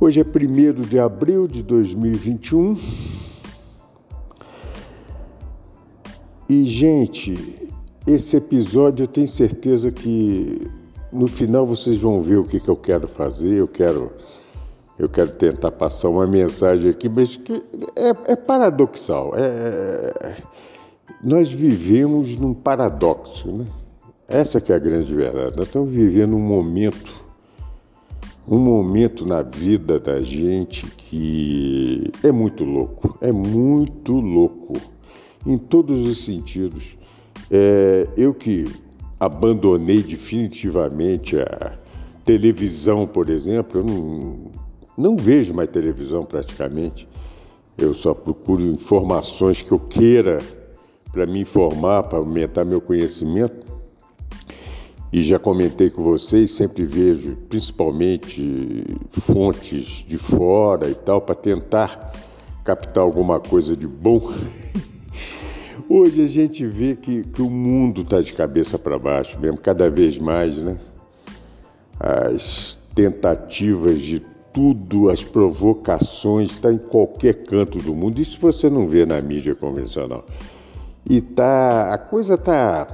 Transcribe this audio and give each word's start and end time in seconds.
Hoje 0.00 0.20
é 0.20 0.24
1 0.24 0.26
de 0.82 0.98
abril 0.98 1.46
de 1.48 1.62
2021 1.62 2.76
e, 6.48 6.64
gente, 6.66 7.70
esse 8.06 8.36
episódio 8.36 9.04
eu 9.04 9.08
tenho 9.08 9.26
certeza 9.26 9.90
que 9.90 10.70
no 11.10 11.26
final 11.26 11.64
vocês 11.64 11.96
vão 11.96 12.20
ver 12.20 12.36
o 12.36 12.44
que, 12.44 12.60
que 12.60 12.68
eu 12.68 12.76
quero 12.76 13.08
fazer. 13.08 13.54
Eu 13.54 13.68
quero, 13.68 14.12
eu 14.98 15.08
quero 15.08 15.30
tentar 15.32 15.70
passar 15.70 16.10
uma 16.10 16.26
mensagem 16.26 16.90
aqui, 16.90 17.08
mas 17.08 17.36
que 17.36 17.62
é, 17.96 18.32
é 18.32 18.36
paradoxal. 18.36 19.32
É, 19.34 20.36
nós 21.22 21.52
vivemos 21.52 22.36
num 22.36 22.52
paradoxo, 22.52 23.50
né? 23.50 23.66
Essa 24.28 24.60
que 24.60 24.72
é 24.72 24.76
a 24.76 24.78
grande 24.78 25.12
verdade. 25.14 25.56
Nós 25.56 25.66
estamos 25.66 25.90
vivendo 25.90 26.34
um 26.34 26.40
momento, 26.40 27.24
um 28.48 28.58
momento 28.58 29.26
na 29.26 29.42
vida 29.42 30.00
da 30.00 30.22
gente 30.22 30.86
que 30.86 32.10
é 32.22 32.32
muito 32.32 32.64
louco, 32.64 33.18
é 33.20 33.30
muito 33.30 34.14
louco, 34.14 34.74
em 35.46 35.58
todos 35.58 36.06
os 36.06 36.24
sentidos. 36.24 36.96
É, 37.50 38.08
eu 38.16 38.32
que 38.32 38.66
abandonei 39.20 40.02
definitivamente 40.02 41.38
a 41.38 41.72
televisão, 42.24 43.06
por 43.06 43.28
exemplo, 43.28 43.80
eu 43.80 43.84
não, 43.84 44.36
não 44.96 45.16
vejo 45.16 45.52
mais 45.52 45.68
televisão 45.68 46.24
praticamente. 46.24 47.06
Eu 47.76 47.92
só 47.92 48.14
procuro 48.14 48.62
informações 48.62 49.60
que 49.60 49.72
eu 49.72 49.78
queira 49.78 50.38
para 51.14 51.26
me 51.26 51.40
informar, 51.40 52.02
para 52.02 52.18
aumentar 52.18 52.64
meu 52.64 52.80
conhecimento. 52.80 53.64
E 55.12 55.22
já 55.22 55.38
comentei 55.38 55.88
com 55.88 56.02
vocês, 56.02 56.50
sempre 56.50 56.84
vejo 56.84 57.36
principalmente 57.48 58.84
fontes 59.12 60.04
de 60.04 60.18
fora 60.18 60.90
e 60.90 60.94
tal, 60.96 61.20
para 61.20 61.36
tentar 61.36 62.12
captar 62.64 63.04
alguma 63.04 63.38
coisa 63.38 63.76
de 63.76 63.86
bom. 63.86 64.20
Hoje 65.88 66.20
a 66.20 66.26
gente 66.26 66.66
vê 66.66 66.96
que, 66.96 67.22
que 67.22 67.40
o 67.40 67.48
mundo 67.48 68.00
está 68.00 68.20
de 68.20 68.32
cabeça 68.32 68.76
para 68.76 68.98
baixo 68.98 69.38
mesmo, 69.38 69.58
cada 69.58 69.88
vez 69.88 70.18
mais, 70.18 70.58
né? 70.58 70.76
As 72.00 72.76
tentativas 72.92 74.02
de 74.02 74.20
tudo, 74.52 75.10
as 75.10 75.22
provocações, 75.22 76.50
está 76.50 76.72
em 76.72 76.78
qualquer 76.78 77.44
canto 77.44 77.78
do 77.78 77.94
mundo. 77.94 78.20
Isso 78.20 78.40
você 78.40 78.68
não 78.68 78.88
vê 78.88 79.06
na 79.06 79.20
mídia 79.20 79.54
convencional. 79.54 80.24
E 81.08 81.20
tá, 81.20 81.92
a 81.92 81.98
coisa 81.98 82.38
tá, 82.38 82.86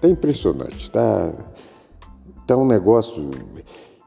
tá 0.00 0.08
impressionante, 0.08 0.90
tá, 0.90 1.30
tá 2.46 2.56
um 2.56 2.66
negócio. 2.66 3.30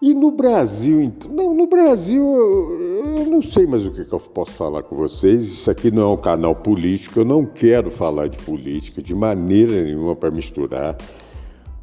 E 0.02 0.14
no 0.14 0.32
Brasil, 0.32 1.02
então, 1.02 1.32
não, 1.32 1.54
no 1.54 1.68
Brasil 1.68 2.24
eu 2.24 3.26
não 3.26 3.42
sei 3.42 3.68
mais 3.68 3.86
o 3.86 3.92
que, 3.92 4.06
que 4.06 4.14
eu 4.14 4.20
posso 4.20 4.52
falar 4.52 4.82
com 4.82 4.96
vocês. 4.96 5.44
Isso 5.44 5.70
aqui 5.70 5.92
não 5.92 6.02
é 6.02 6.14
um 6.14 6.18
canal 6.18 6.56
político, 6.56 7.20
eu 7.20 7.26
não 7.26 7.46
quero 7.46 7.92
falar 7.92 8.28
de 8.28 8.40
política 8.40 9.04
de 9.04 9.14
maneira 9.14 9.84
nenhuma 9.84 10.16
para 10.16 10.32
misturar. 10.32 10.98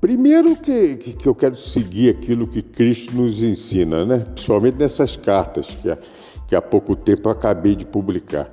Primeiro 0.01 0.57
que, 0.57 0.97
que, 0.97 1.13
que, 1.15 1.27
eu 1.27 1.35
quero 1.35 1.57
seguir 1.57 2.11
aquilo 2.11 2.49
que 2.49 2.63
Cristo 2.63 3.17
nos 3.17 3.43
ensina, 3.43 4.05
né? 4.05 4.19
principalmente 4.19 4.77
nessas 4.77 5.17
cartas 5.17 5.69
que, 5.69 5.97
que 6.49 6.55
há 6.55 6.61
pouco 6.61 6.95
tempo 6.95 7.29
eu 7.29 7.33
acabei 7.33 7.75
de 7.75 7.87
publicar, 7.87 8.51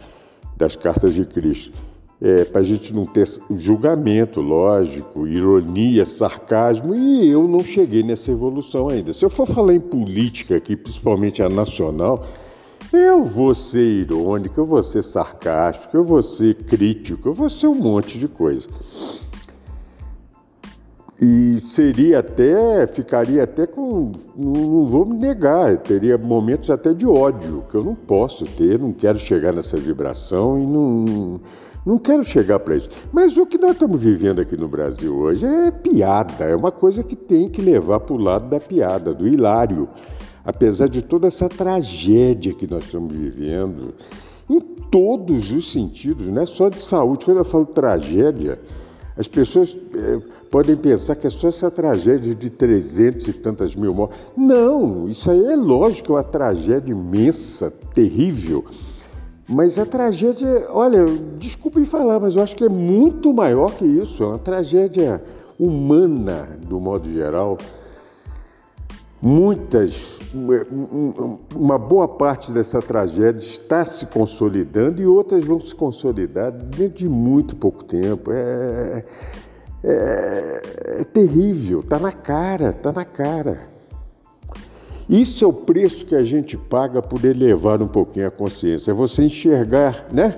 das 0.56 0.76
cartas 0.76 1.16
de 1.16 1.26
Cristo 1.26 1.91
é, 2.22 2.46
para 2.46 2.62
a 2.62 2.64
gente 2.64 2.94
não 2.94 3.04
ter 3.04 3.28
julgamento, 3.56 4.42
lógico, 4.42 5.28
ironia, 5.28 6.06
sarcasmo, 6.06 6.94
e 6.94 7.28
eu 7.28 7.48
não 7.48 7.64
cheguei 7.64 8.04
nessa 8.04 8.32
evolução 8.32 8.90
ainda. 8.90 9.12
Se 9.12 9.26
eu 9.26 9.30
for 9.30 9.48
falar 9.48 9.74
em 9.74 9.80
política 9.80 10.56
aqui, 10.56 10.76
principalmente 10.76 11.42
a 11.42 11.50
nacional, 11.50 12.24
eu 12.94 13.24
vou 13.24 13.56
ser 13.56 13.84
irônico, 13.84 14.60
eu 14.60 14.66
vou 14.66 14.84
ser 14.84 15.02
sarcástico, 15.02 15.98
eu 15.98 16.04
vou 16.04 16.22
ser 16.22 16.54
crítico, 16.56 17.30
eu 17.30 17.34
vou 17.34 17.50
ser 17.50 17.68
um 17.68 17.76
monte 17.76 18.20
de 18.20 18.28
coisa. 18.28 18.68
E 21.20 21.60
seria 21.60 22.20
até, 22.20 22.88
ficaria 22.88 23.44
até 23.44 23.66
com, 23.68 24.12
não 24.36 24.86
vou 24.86 25.06
me 25.06 25.16
negar, 25.16 25.78
teria 25.78 26.18
momentos 26.18 26.70
até 26.70 26.94
de 26.94 27.06
ódio, 27.06 27.64
que 27.70 27.76
eu 27.76 27.84
não 27.84 27.94
posso 27.96 28.46
ter, 28.46 28.80
não 28.80 28.92
quero 28.92 29.20
chegar 29.20 29.54
nessa 29.54 29.78
vibração 29.78 30.60
e 30.60 30.66
não 30.66 31.40
não 31.86 31.98
quero 31.98 32.24
chegar 32.24 32.60
para 32.60 32.76
isso. 32.76 32.90
Mas 33.12 33.38
o 33.38 33.46
que 33.46 33.58
nós 33.58 33.72
estamos 33.72 34.02
vivendo 34.02 34.40
aqui 34.40 34.56
no 34.56 34.68
Brasil 34.68 35.16
hoje 35.16 35.46
é 35.46 35.72
piada, 35.72 36.46
é 36.46 36.56
uma 36.56 36.72
coisa 36.72 37.04
que 37.04 37.16
tem 37.16 37.50
que 37.50 37.62
levar 37.62 38.00
para 38.02 38.16
o 38.16 38.22
lado 38.22 38.50
da 38.50 38.60
piada, 38.60 39.14
do 39.14 39.28
hilário. 39.28 39.88
Apesar 40.44 40.88
de 40.88 41.02
toda 41.02 41.28
essa 41.28 41.48
tragédia 41.48 42.54
que 42.54 42.66
nós 42.66 42.86
estamos 42.86 43.14
vivendo, 43.14 43.94
em 44.50 44.60
todos 44.60 45.52
os 45.52 45.72
sentidos, 45.72 46.28
não 46.28 46.42
é 46.42 46.46
só 46.46 46.68
de 46.68 46.82
saúde. 46.82 47.26
Quando 47.26 47.38
eu 47.38 47.46
falo 47.46 47.66
tragédia, 47.66 48.60
as 49.16 49.28
pessoas 49.28 49.80
é, 49.96 50.20
podem 50.50 50.76
pensar 50.76 51.16
que 51.16 51.28
é 51.28 51.30
só 51.30 51.50
essa 51.50 51.70
tragédia 51.70 52.34
de 52.34 52.50
300 52.50 53.28
e 53.28 53.34
tantas 53.34 53.76
mil 53.76 53.94
mortes. 53.94 54.20
Não, 54.36 55.08
isso 55.08 55.30
aí 55.30 55.46
é 55.46 55.56
lógico, 55.56 56.14
é 56.14 56.16
uma 56.16 56.24
tragédia 56.24 56.92
imensa, 56.92 57.72
terrível. 57.94 58.66
Mas 59.52 59.78
a 59.78 59.86
tragédia, 59.86 60.68
olha, 60.70 61.06
desculpem 61.38 61.84
falar, 61.84 62.22
mas 62.22 62.38
eu 62.38 62.42
acho 62.42 62.56
que 62.56 62.64
é 62.64 62.70
muito 62.70 63.34
maior 63.34 63.76
que 63.76 63.84
isso. 63.84 64.24
É 64.24 64.28
uma 64.28 64.40
tragédia 64.40 65.22
humana, 65.60 66.58
do 66.62 66.80
modo 66.80 67.12
geral. 67.12 67.58
Muitas, 69.22 70.22
uma 71.54 71.78
boa 71.78 72.08
parte 72.08 72.54
dessa 72.54 72.82
tragédia 72.82 73.46
está 73.46 73.84
se 73.84 74.06
consolidando 74.06 75.02
e 75.02 75.06
outras 75.06 75.44
vão 75.44 75.60
se 75.60 75.76
consolidar 75.76 76.50
dentro 76.50 77.00
de 77.00 77.10
muito 77.10 77.58
pouco 77.58 77.84
tempo. 77.84 78.32
É, 78.32 79.04
é, 79.84 80.62
é 81.02 81.04
terrível, 81.04 81.82
está 81.82 82.00
na 82.00 82.14
cara, 82.14 82.70
está 82.70 82.94
na 82.94 83.04
cara. 83.04 83.71
Isso 85.12 85.44
é 85.44 85.48
o 85.48 85.54
preço 85.54 86.06
que 86.06 86.16
a 86.16 86.24
gente 86.24 86.58
paga 86.58 87.02
por 87.02 87.24
elevar 87.26 87.82
um 87.82 87.88
pouquinho 87.88 88.28
a 88.28 88.32
consciência. 88.32 88.92
É 88.92 88.94
você 88.94 89.24
enxergar, 89.24 90.08
né? 90.12 90.38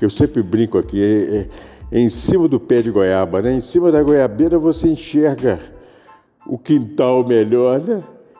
que 0.00 0.04
eu 0.06 0.10
sempre 0.10 0.42
brinco 0.42 0.78
aqui, 0.78 0.98
é, 0.98 1.36
é, 1.36 1.98
é 1.98 2.00
em 2.00 2.08
cima 2.08 2.48
do 2.48 2.58
pé 2.58 2.80
de 2.80 2.90
goiaba, 2.90 3.42
né? 3.42 3.52
Em 3.52 3.60
cima 3.60 3.92
da 3.92 4.02
goiabeira 4.02 4.58
você 4.58 4.88
enxerga 4.88 5.60
o 6.46 6.56
quintal 6.56 7.22
melhor, 7.22 7.80
né? 7.80 7.98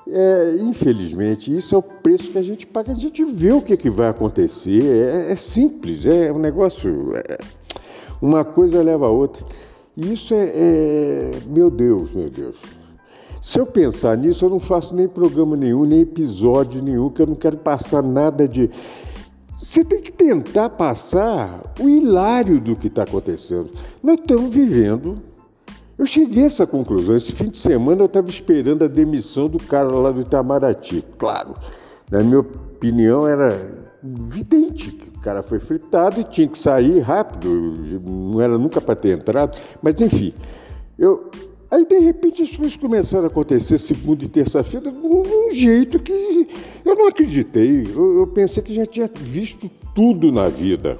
É, 0.09 0.57
infelizmente, 0.59 1.55
isso 1.55 1.75
é 1.75 1.79
o 1.79 1.83
preço 1.83 2.33
que 2.33 2.39
a 2.39 2.43
gente 2.43 2.67
paga. 2.67 2.93
A 2.93 2.95
gente 2.95 3.23
vê 3.27 3.53
o 3.53 3.61
que, 3.61 3.77
que 3.77 3.91
vai 3.91 4.09
acontecer. 4.09 4.83
É, 4.83 5.33
é 5.33 5.37
simples, 5.37 6.07
é 6.07 6.33
um 6.33 6.39
negócio. 6.39 7.15
É, 7.15 7.39
uma 8.23 8.43
coisa 8.43 8.83
leva 8.83 9.05
a 9.05 9.11
outra. 9.11 9.45
E 9.95 10.15
isso 10.15 10.33
é, 10.33 10.51
é, 10.55 11.31
Meu 11.47 11.71
Deus, 11.71 12.11
meu 12.15 12.31
Deus. 12.31 12.80
Se 13.41 13.59
eu 13.59 13.67
pensar 13.67 14.17
nisso, 14.17 14.45
eu 14.45 14.51
não 14.51 14.61
faço 14.61 14.95
nem 14.95 15.09
programa 15.09 15.57
nenhum, 15.57 15.85
nem 15.85 16.01
episódio 16.01 16.83
nenhum, 16.83 17.09
que 17.09 17.23
eu 17.23 17.27
não 17.27 17.35
quero 17.35 17.57
passar 17.57 18.03
nada 18.03 18.47
de. 18.47 18.71
Você 19.59 19.85
tem 19.85 20.01
que 20.01 20.13
tentar 20.13 20.71
passar 20.71 21.75
o 21.81 21.89
hilário 21.89 22.61
do 22.61 22.77
que 22.77 22.89
está 22.89 23.03
acontecendo. 23.03 23.71
Nós 24.03 24.19
estamos 24.19 24.53
vivendo 24.53 25.31
eu 26.01 26.07
cheguei 26.07 26.45
a 26.45 26.47
essa 26.47 26.67
conclusão. 26.67 27.15
Esse 27.15 27.31
fim 27.33 27.51
de 27.51 27.59
semana 27.59 28.01
eu 28.01 28.07
estava 28.07 28.31
esperando 28.31 28.83
a 28.83 28.89
demissão 28.89 29.51
do 29.51 29.59
cara 29.59 29.87
lá 29.87 30.11
do 30.11 30.23
Itamaraty. 30.23 31.05
Claro, 31.19 31.55
na 32.11 32.23
minha 32.23 32.41
opinião 32.41 33.29
era 33.29 33.71
evidente 34.03 34.93
que 34.93 35.11
o 35.11 35.21
cara 35.21 35.43
foi 35.43 35.61
fritado 35.61 36.19
e 36.19 36.25
tinha 36.25 36.49
que 36.49 36.59
sair 36.59 37.01
rápido. 37.01 37.51
Não 38.03 38.41
era 38.41 38.57
nunca 38.57 38.81
para 38.81 38.97
ter 38.97 39.11
entrado. 39.11 39.59
Mas 39.83 40.01
enfim, 40.01 40.33
eu, 40.99 41.31
Aí, 41.71 41.87
de 41.87 41.99
repente, 42.01 42.43
as 42.43 42.57
coisas 42.57 42.77
começaram 42.77 43.25
a 43.25 43.27
acontecer 43.29 43.79
segunda 43.79 44.25
e 44.25 44.29
terça-feira 44.29 44.91
de 44.91 44.99
um 44.99 45.51
jeito 45.53 46.03
que 46.03 46.49
eu 46.85 46.97
não 46.97 47.07
acreditei. 47.07 47.87
Eu, 47.95 48.19
eu, 48.19 48.27
pensei 48.27 48.61
que 48.61 48.75
já 48.75 48.85
tinha 48.85 49.09
visto 49.21 49.71
tudo 49.95 50.33
na 50.33 50.49
vida. 50.49 50.99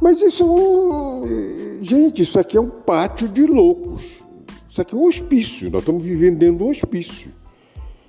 Mas 0.00 0.22
isso 0.22 0.42
é 0.42 0.46
um. 0.46 1.82
Gente, 1.82 2.22
isso 2.22 2.38
aqui 2.38 2.56
é 2.56 2.60
um 2.60 2.70
pátio 2.70 3.28
de 3.28 3.44
loucos. 3.44 4.22
Isso 4.66 4.80
aqui 4.80 4.94
é 4.94 4.98
um 4.98 5.04
hospício. 5.04 5.70
Nós 5.70 5.82
estamos 5.82 6.02
vivendo 6.02 6.38
dentro 6.38 6.56
de 6.56 6.62
um 6.62 6.70
hospício. 6.70 7.30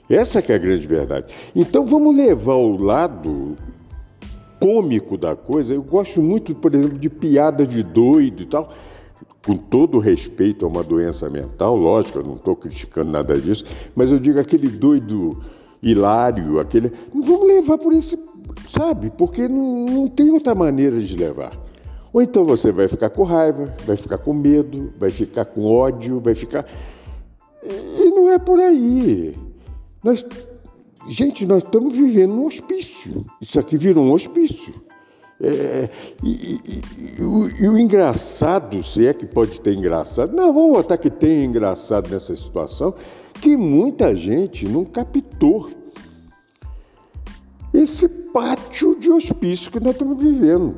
Essa 0.10 0.42
que 0.42 0.54
é 0.54 0.56
a 0.56 0.60
grande 0.60 0.88
verdade. 0.88 1.34
Então 1.54 1.86
vamos 1.86 2.16
levar 2.16 2.56
o 2.56 2.78
lado 2.78 3.58
cômico 4.62 5.18
da 5.18 5.36
coisa. 5.36 5.74
Eu 5.74 5.84
gosto 5.84 6.22
muito, 6.22 6.56
por 6.56 6.74
exemplo, 6.74 6.98
de 6.98 7.10
piada 7.10 7.68
de 7.68 7.84
doido 7.84 8.44
e 8.44 8.46
tal. 8.46 8.72
Com 9.46 9.58
todo 9.58 9.98
respeito 9.98 10.66
a 10.66 10.68
uma 10.68 10.84
doença 10.84 11.30
mental, 11.30 11.76
lógico, 11.76 12.20
eu 12.20 12.24
não 12.24 12.36
estou 12.36 12.56
criticando 12.56 13.10
nada 13.10 13.40
disso, 13.40 13.66
mas 13.96 14.12
eu 14.12 14.20
digo 14.20 14.40
aquele 14.40 14.68
doido 14.68 15.42
hilário, 15.82 16.60
aquele. 16.60 16.92
Vamos 17.14 17.48
levar 17.48 17.78
por 17.78 17.92
esse. 17.94 18.20
Sabe? 18.68 19.10
Porque 19.18 19.48
não, 19.48 19.86
não 19.86 20.08
tem 20.08 20.30
outra 20.30 20.54
maneira 20.54 21.00
de 21.00 21.16
levar. 21.16 21.52
Ou 22.14 22.22
então 22.22 22.44
você 22.44 22.72
vai 22.72 22.88
ficar 22.88 23.10
com 23.10 23.24
raiva, 23.24 23.74
vai 23.86 23.96
ficar 23.96 24.18
com 24.18 24.34
medo, 24.34 24.94
vai 24.98 25.10
ficar 25.10 25.46
com 25.46 25.66
ódio, 25.66 26.20
vai 26.20 26.36
ficar. 26.36 26.66
E 27.64 28.10
não 28.12 28.30
é 28.30 28.38
por 28.38 28.60
aí. 28.60 29.38
Nós... 30.04 30.26
Gente, 31.08 31.48
nós 31.48 31.64
estamos 31.64 31.98
vivendo 31.98 32.36
num 32.36 32.46
hospício. 32.46 33.26
Isso 33.42 33.60
aqui 33.60 33.76
virou 33.76 34.06
um 34.06 34.12
hospício. 34.12 34.74
É, 35.44 35.90
e, 36.24 36.30
e, 36.30 36.82
e, 37.20 37.24
o, 37.24 37.50
e, 37.64 37.70
o, 37.70 37.78
engraçado, 37.78 38.84
se 38.84 39.08
é 39.08 39.14
que 39.14 39.26
pode 39.26 39.60
ter 39.60 39.74
engraçado, 39.74 40.36
não, 40.36 40.54
vamos 40.54 40.78
botar 40.78 40.98
que 40.98 41.10
tem 41.10 41.46
engraçado 41.46 42.10
nessa 42.12 42.36
situação, 42.36 42.94
que 43.42 43.58
muita 43.58 44.16
gente 44.16 44.68
não 44.68 44.86
captou 44.86 45.70
esse 47.74 48.08
pátio 48.08 48.96
de 49.00 49.10
hospício 49.10 49.72
que 49.72 49.80
nós 49.80 49.94
estamos 49.94 50.22
vivendo. 50.22 50.76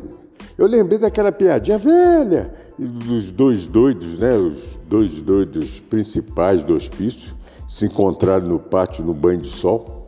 Eu 0.57 0.67
lembrei 0.67 0.99
daquela 0.99 1.31
piadinha 1.31 1.77
velha 1.77 2.53
dos 2.77 3.31
dois 3.31 3.67
doidos, 3.67 4.19
né? 4.19 4.33
Os 4.35 4.79
dois 4.87 5.21
doidos 5.21 5.79
principais 5.79 6.63
do 6.63 6.73
hospício 6.73 7.33
se 7.67 7.85
encontraram 7.85 8.47
no 8.47 8.59
pátio 8.59 9.03
no 9.03 9.13
banho 9.13 9.41
de 9.41 9.47
sol. 9.47 10.02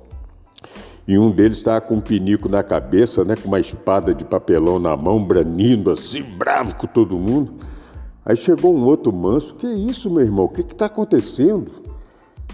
E 1.07 1.17
um 1.17 1.29
deles 1.29 1.57
estava 1.57 1.81
com 1.81 1.95
um 1.95 2.01
pinico 2.01 2.49
na 2.49 2.63
cabeça, 2.63 3.23
né, 3.23 3.35
com 3.35 3.47
uma 3.47 3.59
espada 3.59 4.13
de 4.13 4.25
papelão 4.25 4.79
na 4.79 4.97
mão, 4.97 5.23
branindo 5.23 5.91
assim, 5.91 6.23
bravo 6.23 6.75
com 6.75 6.87
todo 6.87 7.17
mundo. 7.17 7.53
Aí 8.25 8.35
chegou 8.35 8.75
um 8.75 8.83
outro 8.85 9.13
manso, 9.13 9.53
que 9.53 9.67
isso, 9.67 10.09
meu 10.09 10.23
irmão? 10.23 10.45
O 10.45 10.49
que 10.49 10.61
está 10.61 10.87
acontecendo? 10.87 11.71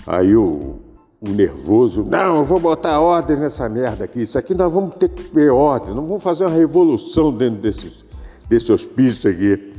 Aí 0.06 0.36
o 0.36 0.80
o 1.22 1.30
nervoso. 1.30 2.04
Não, 2.04 2.38
eu 2.38 2.44
vou 2.44 2.60
botar 2.60 3.00
ordem 3.00 3.38
nessa 3.38 3.70
merda 3.70 4.06
aqui. 4.06 4.24
Isso 4.24 4.40
aqui 4.40 4.56
nós 4.56 4.74
vamos 4.74 4.96
ter 4.96 5.08
que 5.08 5.24
ter 5.24 5.52
ordem. 5.52 5.94
Não 5.94 6.08
vamos 6.08 6.24
fazer 6.24 6.46
uma 6.46 6.56
revolução 6.56 7.32
dentro 7.32 7.62
desse, 7.62 8.04
desse 8.50 8.74
hospício 8.74 9.30
aqui. 9.30 9.71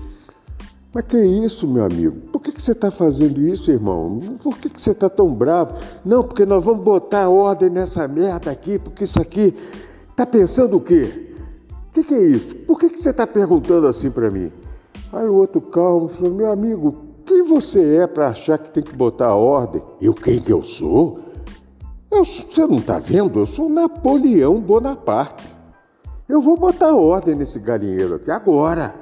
Mas 0.94 1.04
que 1.04 1.16
isso, 1.16 1.66
meu 1.66 1.84
amigo? 1.84 2.16
Por 2.30 2.42
que, 2.42 2.52
que 2.52 2.60
você 2.60 2.72
está 2.72 2.90
fazendo 2.90 3.40
isso, 3.40 3.70
irmão? 3.70 4.18
Por 4.42 4.58
que, 4.58 4.68
que 4.68 4.80
você 4.80 4.90
está 4.90 5.08
tão 5.08 5.32
bravo? 5.32 5.74
Não, 6.04 6.22
porque 6.22 6.44
nós 6.44 6.62
vamos 6.62 6.84
botar 6.84 7.30
ordem 7.30 7.70
nessa 7.70 8.06
merda 8.06 8.50
aqui, 8.50 8.78
porque 8.78 9.04
isso 9.04 9.20
aqui. 9.20 9.54
Está 10.10 10.26
pensando 10.26 10.76
o 10.76 10.80
quê? 10.80 11.30
O 11.88 11.92
que, 11.92 12.04
que, 12.04 12.14
é 12.14 12.22
isso? 12.22 12.54
Por 12.56 12.78
que, 12.78 12.90
que 12.90 13.00
você 13.00 13.08
está 13.08 13.26
perguntando 13.26 13.86
assim 13.86 14.10
para 14.10 14.30
mim? 14.30 14.52
Aí 15.10 15.26
o 15.26 15.34
outro 15.34 15.62
calmo 15.62 16.08
falou: 16.08 16.34
Meu 16.34 16.52
amigo, 16.52 16.94
quem 17.24 17.42
você 17.42 17.96
é 17.96 18.06
para 18.06 18.28
achar 18.28 18.58
que 18.58 18.70
tem 18.70 18.82
que 18.82 18.94
botar 18.94 19.34
ordem? 19.34 19.82
Eu 20.00 20.12
quem 20.12 20.38
que 20.38 20.52
eu 20.52 20.62
sou? 20.62 21.20
Eu, 22.10 22.26
você 22.26 22.66
não 22.66 22.76
está 22.76 22.98
vendo? 22.98 23.38
Eu 23.38 23.46
sou 23.46 23.70
Napoleão 23.70 24.60
Bonaparte. 24.60 25.50
Eu 26.28 26.42
vou 26.42 26.58
botar 26.58 26.94
ordem 26.94 27.34
nesse 27.34 27.58
galinheiro 27.58 28.16
aqui 28.16 28.30
agora. 28.30 28.94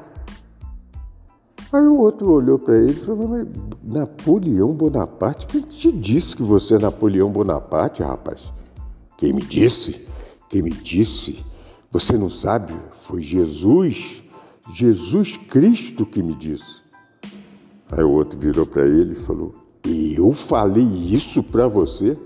Aí 1.72 1.84
o 1.84 1.98
outro 1.98 2.30
olhou 2.30 2.58
para 2.58 2.76
ele 2.76 2.92
e 2.92 3.04
falou: 3.04 3.28
Mas 3.28 3.46
Napoleão 3.82 4.72
Bonaparte? 4.74 5.46
Quem 5.46 5.60
te 5.62 5.92
disse 5.92 6.36
que 6.36 6.42
você 6.42 6.74
é 6.74 6.78
Napoleão 6.78 7.30
Bonaparte, 7.30 8.02
rapaz? 8.02 8.52
Quem 9.16 9.32
me 9.32 9.42
disse? 9.42 10.06
Quem 10.48 10.62
me 10.62 10.70
disse? 10.70 11.44
Você 11.92 12.18
não 12.18 12.28
sabe? 12.28 12.72
Foi 12.92 13.20
Jesus, 13.20 14.22
Jesus 14.74 15.36
Cristo 15.36 16.04
que 16.04 16.22
me 16.22 16.34
disse. 16.34 16.82
Aí 17.92 18.02
o 18.02 18.10
outro 18.10 18.38
virou 18.38 18.66
para 18.66 18.86
ele 18.86 19.12
e 19.12 19.16
falou: 19.16 19.54
Eu 19.84 20.32
falei 20.32 20.84
isso 20.84 21.42
para 21.42 21.68
você? 21.68 22.18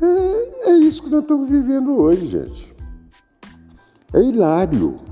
É, 0.00 0.70
é 0.70 0.74
isso 0.78 1.02
que 1.02 1.10
nós 1.10 1.22
estamos 1.22 1.48
vivendo 1.48 1.96
hoje, 1.96 2.26
gente. 2.26 2.74
É 4.12 4.20
hilário. 4.20 5.05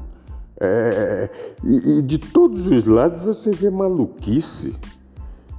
É, 0.64 1.30
e, 1.62 1.98
e, 1.98 2.02
de 2.02 2.18
todos 2.18 2.68
os 2.68 2.84
lados 2.84 3.22
você 3.22 3.50
vê 3.50 3.70
maluquice. 3.70 4.74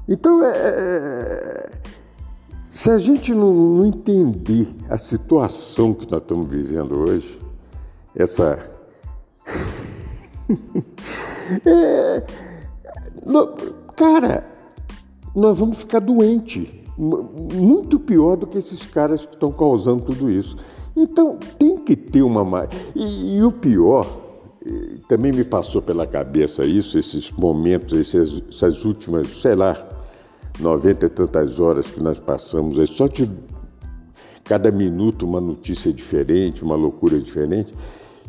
Então, 0.07 0.43
é, 0.43 0.53
é, 0.55 1.71
se 2.69 2.89
a 2.89 2.97
gente 2.97 3.33
não, 3.33 3.53
não, 3.53 3.85
entender 3.85 4.74
a 4.89 4.97
situação 4.97 5.93
que 5.93 6.09
nós 6.12 6.21
estamos 6.21 6.47
vivendo 6.47 6.95
hoje, 6.95 7.39
essa. 8.15 8.59
é, 11.65 12.24
no, 13.25 13.47
cara, 13.95 14.45
nós 15.35 15.57
vamos 15.57 15.79
ficar 15.79 16.00
doentes 16.00 16.67
muito 16.97 18.00
pior 18.00 18.38
do 18.38 18.47
que 18.47 18.57
esses 18.57 18.85
caras 18.85 19.25
que 19.25 19.33
estão 19.33 19.51
causando 19.51 20.03
tudo 20.03 20.29
isso. 20.29 20.55
Então 20.95 21.38
tem 21.59 21.77
que 21.77 21.95
ter 21.95 22.21
uma. 22.21 22.69
E, 22.95 23.38
e 23.38 23.43
o 23.43 23.51
pior, 23.51 24.07
também 25.07 25.31
me 25.31 25.43
passou 25.43 25.81
pela 25.81 26.07
cabeça 26.07 26.65
isso, 26.65 26.98
esses 26.98 27.31
momentos, 27.31 27.93
esses, 27.93 28.41
essas 28.50 28.84
últimas, 28.84 29.27
sei 29.41 29.55
lá, 29.55 29.88
90 30.60 31.05
e 31.05 31.10
tantas 31.10 31.60
horas 31.60 31.91
que 31.91 32.01
nós 32.01 32.19
passamos 32.19 32.79
aí, 32.79 32.88
só 32.88 33.07
de 33.07 33.29
cada 34.43 34.72
minuto 34.72 35.25
uma 35.25 35.41
notícia 35.41 35.91
diferente, 35.91 36.63
uma 36.63 36.75
loucura 36.75 37.19
diferente. 37.19 37.74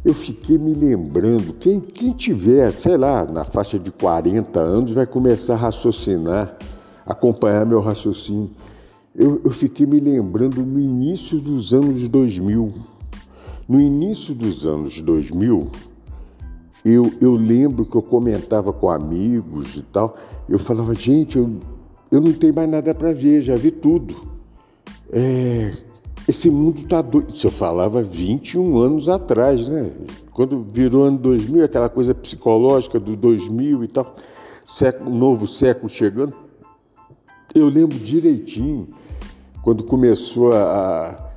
Eu 0.04 0.14
fiquei 0.14 0.58
me 0.58 0.72
lembrando, 0.72 1.54
quem, 1.54 1.80
quem 1.80 2.12
tiver, 2.12 2.70
sei 2.72 2.96
lá, 2.96 3.24
na 3.24 3.44
faixa 3.44 3.78
de 3.78 3.90
40 3.90 4.60
anos, 4.60 4.92
vai 4.92 5.06
começar 5.06 5.54
a 5.54 5.56
raciocinar 5.56 6.56
acompanhar 7.06 7.64
meu 7.64 7.80
raciocínio. 7.80 8.50
Eu, 9.14 9.40
eu 9.44 9.50
fiquei 9.52 9.86
me 9.86 10.00
lembrando 10.00 10.60
no 10.66 10.80
início 10.80 11.38
dos 11.38 11.72
anos 11.72 12.08
2000. 12.08 12.74
No 13.68 13.80
início 13.80 14.34
dos 14.34 14.66
anos 14.66 15.00
2000, 15.00 15.70
eu, 16.86 17.12
eu 17.20 17.34
lembro 17.34 17.84
que 17.84 17.96
eu 17.96 18.02
comentava 18.02 18.72
com 18.72 18.88
amigos 18.88 19.76
e 19.76 19.82
tal, 19.82 20.16
eu 20.48 20.58
falava, 20.58 20.94
gente, 20.94 21.36
eu, 21.36 21.56
eu 22.12 22.20
não 22.20 22.32
tenho 22.32 22.54
mais 22.54 22.68
nada 22.68 22.94
para 22.94 23.12
ver, 23.12 23.42
já 23.42 23.56
vi 23.56 23.72
tudo. 23.72 24.14
É, 25.10 25.72
esse 26.28 26.48
mundo 26.48 26.82
está 26.82 27.02
doido. 27.02 27.30
Isso 27.30 27.48
eu 27.48 27.50
falava 27.50 28.02
21 28.02 28.78
anos 28.78 29.08
atrás, 29.08 29.66
né? 29.68 29.90
Quando 30.32 30.64
virou 30.72 31.04
ano 31.04 31.18
2000, 31.18 31.64
aquela 31.64 31.88
coisa 31.88 32.14
psicológica 32.14 33.00
do 33.00 33.16
2000 33.16 33.82
e 33.82 33.88
tal, 33.88 34.14
século, 34.64 35.10
novo 35.10 35.46
século 35.46 35.88
chegando, 35.88 36.34
eu 37.52 37.68
lembro 37.68 37.98
direitinho 37.98 38.86
quando 39.62 39.82
começou 39.82 40.52
a, 40.52 41.32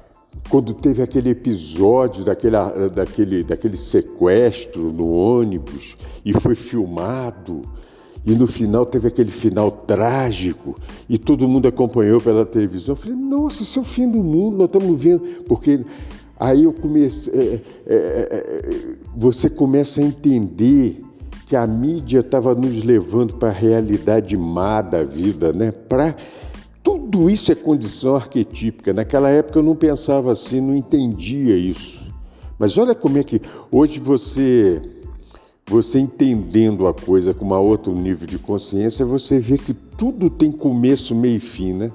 quando 0.50 0.74
teve 0.74 1.02
aquele 1.02 1.30
episódio 1.30 2.24
daquele, 2.24 2.58
daquele, 2.94 3.44
daquele 3.44 3.78
sequestro 3.78 4.92
no 4.92 5.10
ônibus 5.12 5.96
e 6.26 6.34
foi 6.34 6.56
filmado, 6.56 7.62
e 8.26 8.32
no 8.32 8.48
final 8.48 8.86
teve 8.86 9.08
aquele 9.08 9.32
final 9.32 9.72
trágico 9.72 10.76
e 11.08 11.18
todo 11.18 11.48
mundo 11.48 11.68
acompanhou 11.68 12.20
pela 12.20 12.46
televisão. 12.46 12.94
Eu 12.94 12.98
falei, 12.98 13.16
nossa, 13.18 13.64
isso 13.64 13.80
é 13.80 13.82
o 13.82 13.86
fim 13.86 14.10
do 14.10 14.24
mundo, 14.24 14.58
nós 14.58 14.66
estamos 14.66 15.02
vendo. 15.02 15.44
Porque 15.48 15.84
aí 16.40 16.64
eu 16.66 16.74
comecei. 16.74 17.34
É, 17.34 17.62
é, 17.88 18.28
é, 18.32 18.96
você 19.16 19.50
começa 19.50 20.02
a 20.02 20.04
entender 20.04 21.02
que 21.46 21.56
a 21.56 21.66
mídia 21.66 22.20
estava 22.20 22.54
nos 22.54 22.84
levando 22.84 23.36
para 23.36 23.50
a 23.50 23.54
realidade 23.54 24.38
má 24.38 24.82
da 24.82 25.04
vida, 25.04 25.52
né? 25.52 25.72
Para 25.72 26.16
tudo 26.84 27.30
isso 27.30 27.52
é 27.52 27.56
condição 27.56 28.16
arquetípica. 28.16 28.94
Naquela 28.94 29.30
época 29.30 29.60
eu 29.60 29.64
não 29.64 29.76
pensava 29.76 30.32
assim, 30.32 30.62
não 30.62 30.76
entendia 30.76 31.56
isso. 31.56 32.08
Mas 32.58 32.78
olha 32.78 32.94
como 32.94 33.18
é 33.18 33.24
que 33.24 33.42
hoje 33.72 34.00
você 34.00 34.82
você 35.70 36.00
entendendo 36.00 36.88
a 36.88 36.94
coisa 36.94 37.32
com 37.32 37.46
um 37.46 37.54
outro 37.54 37.94
nível 37.94 38.26
de 38.26 38.40
consciência, 38.40 39.06
você 39.06 39.38
vê 39.38 39.56
que 39.56 39.72
tudo 39.72 40.28
tem 40.28 40.52
começo, 40.52 41.14
meio 41.14 41.38
e 41.38 41.40
fim, 41.40 41.74
né? 41.74 41.92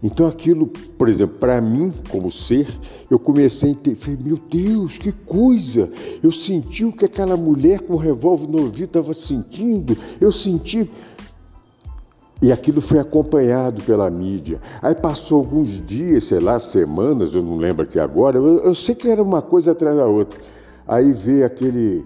Então 0.00 0.26
aquilo, 0.26 0.66
por 0.66 1.08
exemplo, 1.08 1.38
para 1.38 1.60
mim, 1.60 1.92
como 2.10 2.30
ser, 2.30 2.68
eu 3.10 3.18
comecei 3.18 3.70
a 3.70 3.72
entender, 3.72 3.96
falei, 3.96 4.18
meu 4.22 4.38
Deus, 4.48 4.98
que 4.98 5.10
coisa! 5.10 5.90
Eu 6.22 6.30
senti 6.30 6.84
o 6.84 6.92
que 6.92 7.06
aquela 7.06 7.36
mulher 7.36 7.80
com 7.80 7.94
o 7.94 7.96
revólver 7.96 8.46
no 8.46 8.62
ouvido 8.62 8.84
estava 8.84 9.12
sentindo, 9.12 9.96
eu 10.20 10.30
senti... 10.30 10.88
E 12.44 12.52
aquilo 12.52 12.82
foi 12.82 12.98
acompanhado 12.98 13.82
pela 13.84 14.10
mídia. 14.10 14.60
Aí 14.82 14.94
passou 14.94 15.38
alguns 15.38 15.80
dias, 15.80 16.24
sei 16.24 16.40
lá, 16.40 16.60
semanas, 16.60 17.34
eu 17.34 17.42
não 17.42 17.56
lembro 17.56 17.84
aqui 17.84 17.98
agora, 17.98 18.36
eu, 18.36 18.58
eu 18.58 18.74
sei 18.74 18.94
que 18.94 19.08
era 19.08 19.22
uma 19.22 19.40
coisa 19.40 19.72
atrás 19.72 19.96
da 19.96 20.04
outra. 20.04 20.38
Aí 20.86 21.10
veio 21.14 21.46
aquele 21.46 22.04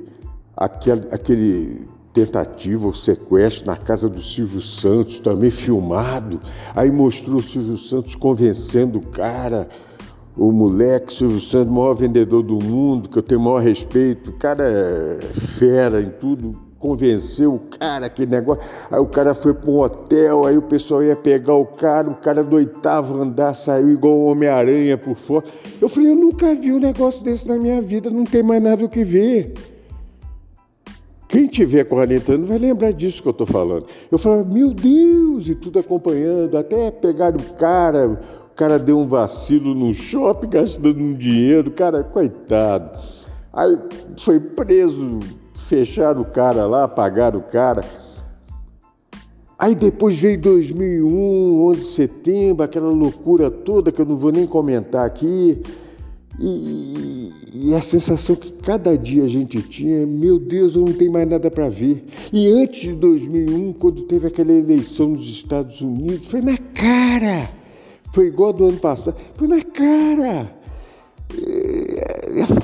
aquele, 0.57 1.09
aquele 1.11 1.88
tentativa, 2.14 2.87
o 2.87 2.95
sequestro 2.95 3.66
na 3.66 3.76
casa 3.76 4.09
do 4.09 4.23
Silvio 4.23 4.62
Santos, 4.62 5.18
também 5.18 5.50
filmado. 5.50 6.40
Aí 6.73 6.88
mostrou 6.88 7.40
o 7.40 7.42
Silvio 7.42 7.76
Santos 7.76 8.14
convencendo 8.14 9.00
o 9.00 9.07
cara, 9.09 9.66
o 10.37 10.52
moleque, 10.52 11.12
Silvio 11.12 11.40
Santos, 11.40 11.75
maior 11.75 11.95
vendedor 11.95 12.45
do 12.45 12.62
mundo, 12.62 13.09
que 13.09 13.18
eu 13.18 13.25
tenho 13.25 13.40
o 13.40 13.45
maior 13.45 13.61
respeito, 13.61 14.30
o 14.30 14.35
cara 14.35 14.62
é 14.71 15.18
fera 15.33 16.00
em 16.00 16.11
tudo, 16.11 16.68
convenceu 16.79 17.55
o 17.55 17.59
cara, 17.59 18.07
aquele 18.07 18.31
negócio. 18.31 18.63
Aí 18.91 19.01
o 19.01 19.07
cara 19.07 19.35
foi 19.35 19.53
para 19.53 19.71
um 19.71 19.81
hotel, 19.81 20.47
aí 20.47 20.57
o 20.57 20.63
pessoal 20.63 21.03
ia 21.03 21.17
pegar 21.17 21.55
o 21.55 21.67
cara, 21.67 22.09
o 22.09 22.15
cara 22.15 22.45
do 22.45 22.57
oitavo 22.57 23.21
andar 23.21 23.55
saiu 23.55 23.91
igual 23.91 24.15
o 24.15 24.27
Homem-Aranha 24.27 24.97
por 24.97 25.15
fora. 25.15 25.45
Eu 25.81 25.89
falei, 25.89 26.11
eu 26.11 26.17
nunca 26.17 26.55
vi 26.55 26.73
um 26.73 26.79
negócio 26.79 27.25
desse 27.25 27.49
na 27.49 27.57
minha 27.57 27.83
vida, 27.83 28.11
não 28.11 28.25
tem 28.25 28.43
mais 28.43 28.63
nada 28.63 28.85
o 28.85 28.89
que 28.89 29.05
ver. 29.05 29.55
Quem 31.29 31.47
tiver 31.47 31.85
40 31.85 32.33
anos 32.33 32.49
vai 32.49 32.59
lembrar 32.59 32.91
disso 32.91 33.21
que 33.21 33.29
eu 33.29 33.33
estou 33.33 33.47
falando. 33.47 33.85
Eu 34.11 34.19
falava, 34.19 34.45
meu 34.45 34.73
Deus, 34.73 35.47
e 35.49 35.55
tudo 35.55 35.79
acompanhando, 35.79 36.57
até 36.57 36.91
pegar 36.91 37.37
o 37.37 37.55
cara, 37.55 38.09
o 38.09 38.55
cara 38.55 38.79
deu 38.79 38.99
um 38.99 39.07
vacilo 39.07 39.75
no 39.75 39.93
shopping 39.93 40.49
gastando 40.49 40.99
um 40.99 41.13
dinheiro, 41.13 41.71
cara, 41.71 42.03
coitado. 42.03 42.99
Aí 43.53 43.77
foi 44.25 44.41
preso, 44.41 45.19
fecharam 45.69 46.23
o 46.23 46.25
cara 46.25 46.67
lá, 46.67 46.89
pagaram 46.89 47.39
o 47.39 47.43
cara. 47.43 47.85
Aí 49.59 49.75
depois 49.75 50.19
veio 50.19 50.41
2001, 50.41 51.67
11 51.67 51.81
de 51.81 51.87
setembro, 51.87 52.63
aquela 52.65 52.89
loucura 52.89 53.51
toda 53.51 53.93
que 53.93 54.01
eu 54.01 54.07
não 54.07 54.17
vou 54.17 54.33
nem 54.33 54.47
comentar 54.47 55.05
aqui. 55.05 55.61
E, 56.41 57.31
e 57.55 57.75
a 57.75 57.83
sensação 57.83 58.37
que 58.37 58.53
cada 58.53 58.97
dia 58.97 59.25
a 59.25 59.29
gente 59.29 59.61
tinha, 59.61 60.07
meu 60.07 60.39
Deus, 60.39 60.77
eu 60.77 60.85
não 60.85 60.93
tenho 60.93 61.13
mais 61.13 61.29
nada 61.29 61.51
para 61.51 61.69
ver. 61.69 62.05
E 62.33 62.47
antes 62.47 62.83
de 62.83 62.95
2001, 62.95 63.73
quando 63.75 64.03
teve 64.05 64.29
aquela 64.29 64.53
eleição 64.53 65.09
nos 65.09 65.29
Estados 65.29 65.81
Unidos, 65.83 66.29
foi 66.29 66.41
na 66.41 66.57
cara. 66.57 67.51
Foi 68.13 68.29
igual 68.29 68.53
do 68.53 68.65
ano 68.65 68.79
passado, 68.79 69.17
foi 69.35 69.49
na 69.49 69.61
cara. 69.61 70.58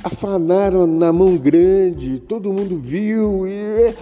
Afanaram 0.02 0.86
na 0.86 1.12
mão 1.12 1.36
grande, 1.36 2.18
todo 2.20 2.52
mundo 2.52 2.76
viu. 2.78 3.46
E, 3.46 3.94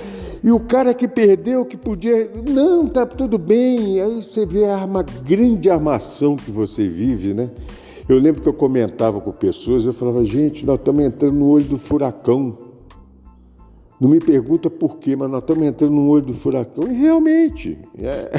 e 0.45 0.51
o 0.51 0.61
cara 0.61 0.93
que 0.93 1.07
perdeu, 1.09 1.65
que 1.65 1.77
podia. 1.77 2.31
Não, 2.49 2.87
tá 2.87 3.07
tudo 3.07 3.39
bem. 3.39 4.01
Aí 4.01 4.23
você 4.23 4.45
vê 4.45 4.67
a 4.67 4.77
arma, 4.77 5.03
grande 5.03 5.71
armação 5.71 6.37
que 6.37 6.51
você 6.51 6.89
vive, 6.89 7.33
né? 7.35 7.51
Eu 8.09 8.19
lembro 8.19 8.43
que 8.43 8.49
eu 8.49 8.53
comentava 8.53 9.21
com 9.21 9.31
pessoas, 9.31 9.87
eu 9.87 9.93
falava, 9.93 10.25
gente, 10.25 10.67
nós 10.67 10.79
estamos 10.79 11.05
entrando 11.05 11.35
no 11.35 11.49
olho 11.49 11.65
do 11.65 11.79
furacão. 11.79 12.59
Não 14.01 14.09
me 14.09 14.19
pergunta 14.19 14.69
por 14.69 14.99
quê, 14.99 15.15
mas 15.15 15.31
nós 15.31 15.41
estamos 15.41 15.65
entrando 15.65 15.93
no 15.93 16.09
olho 16.09 16.25
do 16.25 16.35
furacão. 16.35 16.91
E 16.91 16.95
realmente, 16.95 17.79
é... 17.97 18.31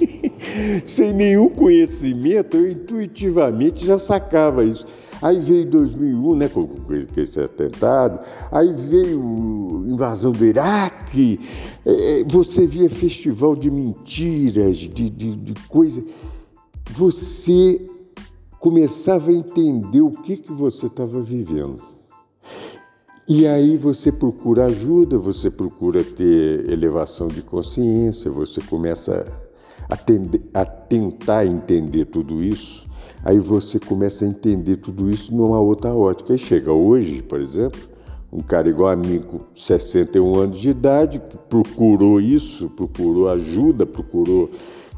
sem 0.86 1.12
nenhum 1.12 1.48
conhecimento, 1.48 2.56
eu 2.56 2.70
intuitivamente 2.70 3.84
já 3.84 3.98
sacava 3.98 4.64
isso. 4.64 4.86
Aí 5.22 5.38
veio 5.38 5.66
2001, 5.66 6.34
né, 6.34 6.48
com, 6.48 6.66
com 6.66 7.20
esse 7.20 7.40
atentado, 7.40 8.20
aí 8.50 8.72
veio 8.72 9.84
invasão 9.86 10.32
do 10.32 10.44
Iraque, 10.46 11.38
é, 11.84 12.20
é, 12.20 12.24
você 12.24 12.66
via 12.66 12.88
festival 12.88 13.54
de 13.54 13.70
mentiras, 13.70 14.78
de, 14.78 15.10
de, 15.10 15.36
de 15.36 15.54
coisa. 15.68 16.02
Você 16.90 17.82
começava 18.58 19.30
a 19.30 19.34
entender 19.34 20.00
o 20.00 20.10
que, 20.10 20.38
que 20.38 20.52
você 20.52 20.86
estava 20.86 21.20
vivendo. 21.20 21.82
E 23.28 23.46
aí 23.46 23.76
você 23.76 24.10
procura 24.10 24.66
ajuda, 24.66 25.18
você 25.18 25.50
procura 25.50 26.02
ter 26.02 26.68
elevação 26.68 27.28
de 27.28 27.42
consciência, 27.42 28.30
você 28.30 28.60
começa 28.60 29.24
a, 30.54 30.64
tentar 30.64 31.44
entender 31.46 32.06
tudo 32.06 32.42
isso. 32.42 32.86
Aí 33.24 33.38
você 33.38 33.78
começa 33.78 34.24
a 34.24 34.28
entender 34.28 34.76
tudo 34.76 35.10
isso 35.10 35.34
numa 35.34 35.60
outra 35.60 35.92
ótica. 35.92 36.34
E 36.34 36.38
chega 36.38 36.72
hoje, 36.72 37.22
por 37.22 37.40
exemplo, 37.40 37.80
um 38.32 38.40
cara 38.40 38.68
igual 38.68 38.90
a 38.90 38.96
mim, 38.96 39.20
com 39.20 39.40
61 39.52 40.34
anos 40.36 40.60
de 40.60 40.70
idade, 40.70 41.18
que 41.18 41.36
procurou 41.36 42.20
isso, 42.20 42.70
procurou 42.70 43.28
ajuda, 43.28 43.84
procurou 43.84 44.50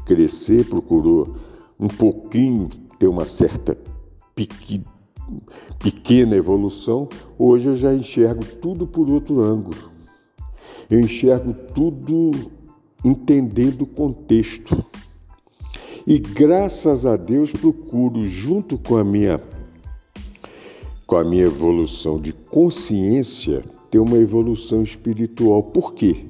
crescer, 0.05 0.65
procurou 0.65 1.35
um 1.79 1.87
pouquinho 1.87 2.69
ter 2.99 3.07
uma 3.07 3.25
certa 3.25 3.77
pequena 5.79 6.35
evolução, 6.35 7.07
hoje 7.37 7.69
eu 7.69 7.73
já 7.73 7.93
enxergo 7.93 8.43
tudo 8.61 8.85
por 8.85 9.09
outro 9.09 9.41
ângulo. 9.41 9.91
Eu 10.89 10.99
enxergo 10.99 11.53
tudo 11.73 12.31
entendendo 13.03 13.81
o 13.81 13.87
contexto. 13.87 14.83
E 16.05 16.19
graças 16.19 17.05
a 17.05 17.15
Deus 17.15 17.51
procuro, 17.51 18.27
junto 18.27 18.77
com 18.77 18.97
a 18.97 19.03
minha 19.03 19.41
com 21.05 21.17
a 21.17 21.23
minha 21.23 21.43
evolução 21.43 22.19
de 22.19 22.33
consciência, 22.33 23.61
ter 23.91 23.99
uma 23.99 24.17
evolução 24.17 24.81
espiritual. 24.81 25.61
Por 25.61 25.93
quê? 25.93 26.25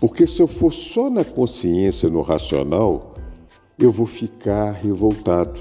Porque 0.00 0.26
se 0.26 0.40
eu 0.40 0.46
for 0.46 0.72
só 0.72 1.08
na 1.08 1.24
consciência, 1.24 2.08
no 2.08 2.22
racional, 2.22 3.14
eu 3.78 3.92
vou 3.92 4.06
ficar 4.06 4.72
revoltado 4.72 5.60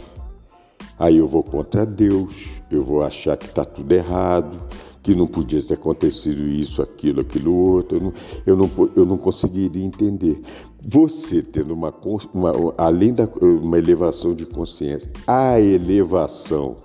Aí 0.98 1.18
eu 1.18 1.28
vou 1.28 1.44
contra 1.44 1.86
Deus, 1.86 2.62
eu 2.70 2.84
vou 2.84 3.04
achar 3.04 3.36
que 3.36 3.48
está 3.48 3.66
tudo 3.66 3.92
errado, 3.92 4.58
que 5.04 5.14
não 5.14 5.28
podia 5.28 5.62
ter 5.62 5.74
acontecido 5.74 6.48
isso, 6.48 6.82
aquilo, 6.82 7.20
aquilo 7.20 7.54
outro. 7.54 7.98
Eu 7.98 8.02
não, 8.02 8.14
eu 8.46 8.56
não, 8.56 8.90
eu 8.96 9.06
não 9.06 9.18
conseguiria 9.18 9.84
entender. 9.84 10.42
Você 10.82 11.42
tendo 11.42 11.74
uma, 11.74 11.94
uma 12.34 12.74
além 12.78 13.14
da 13.14 13.26
uma 13.42 13.78
elevação 13.78 14.34
de 14.34 14.46
consciência, 14.46 15.12
a 15.28 15.60
elevação 15.60 16.78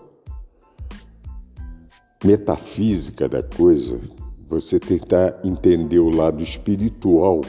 metafísica 2.25 3.29
da 3.29 3.43
coisa, 3.43 4.01
você 4.49 4.81
tentar 4.81 5.41
entender 5.45 6.01
o 6.01 6.11
lado 6.11 6.43
espiritual, 6.43 7.41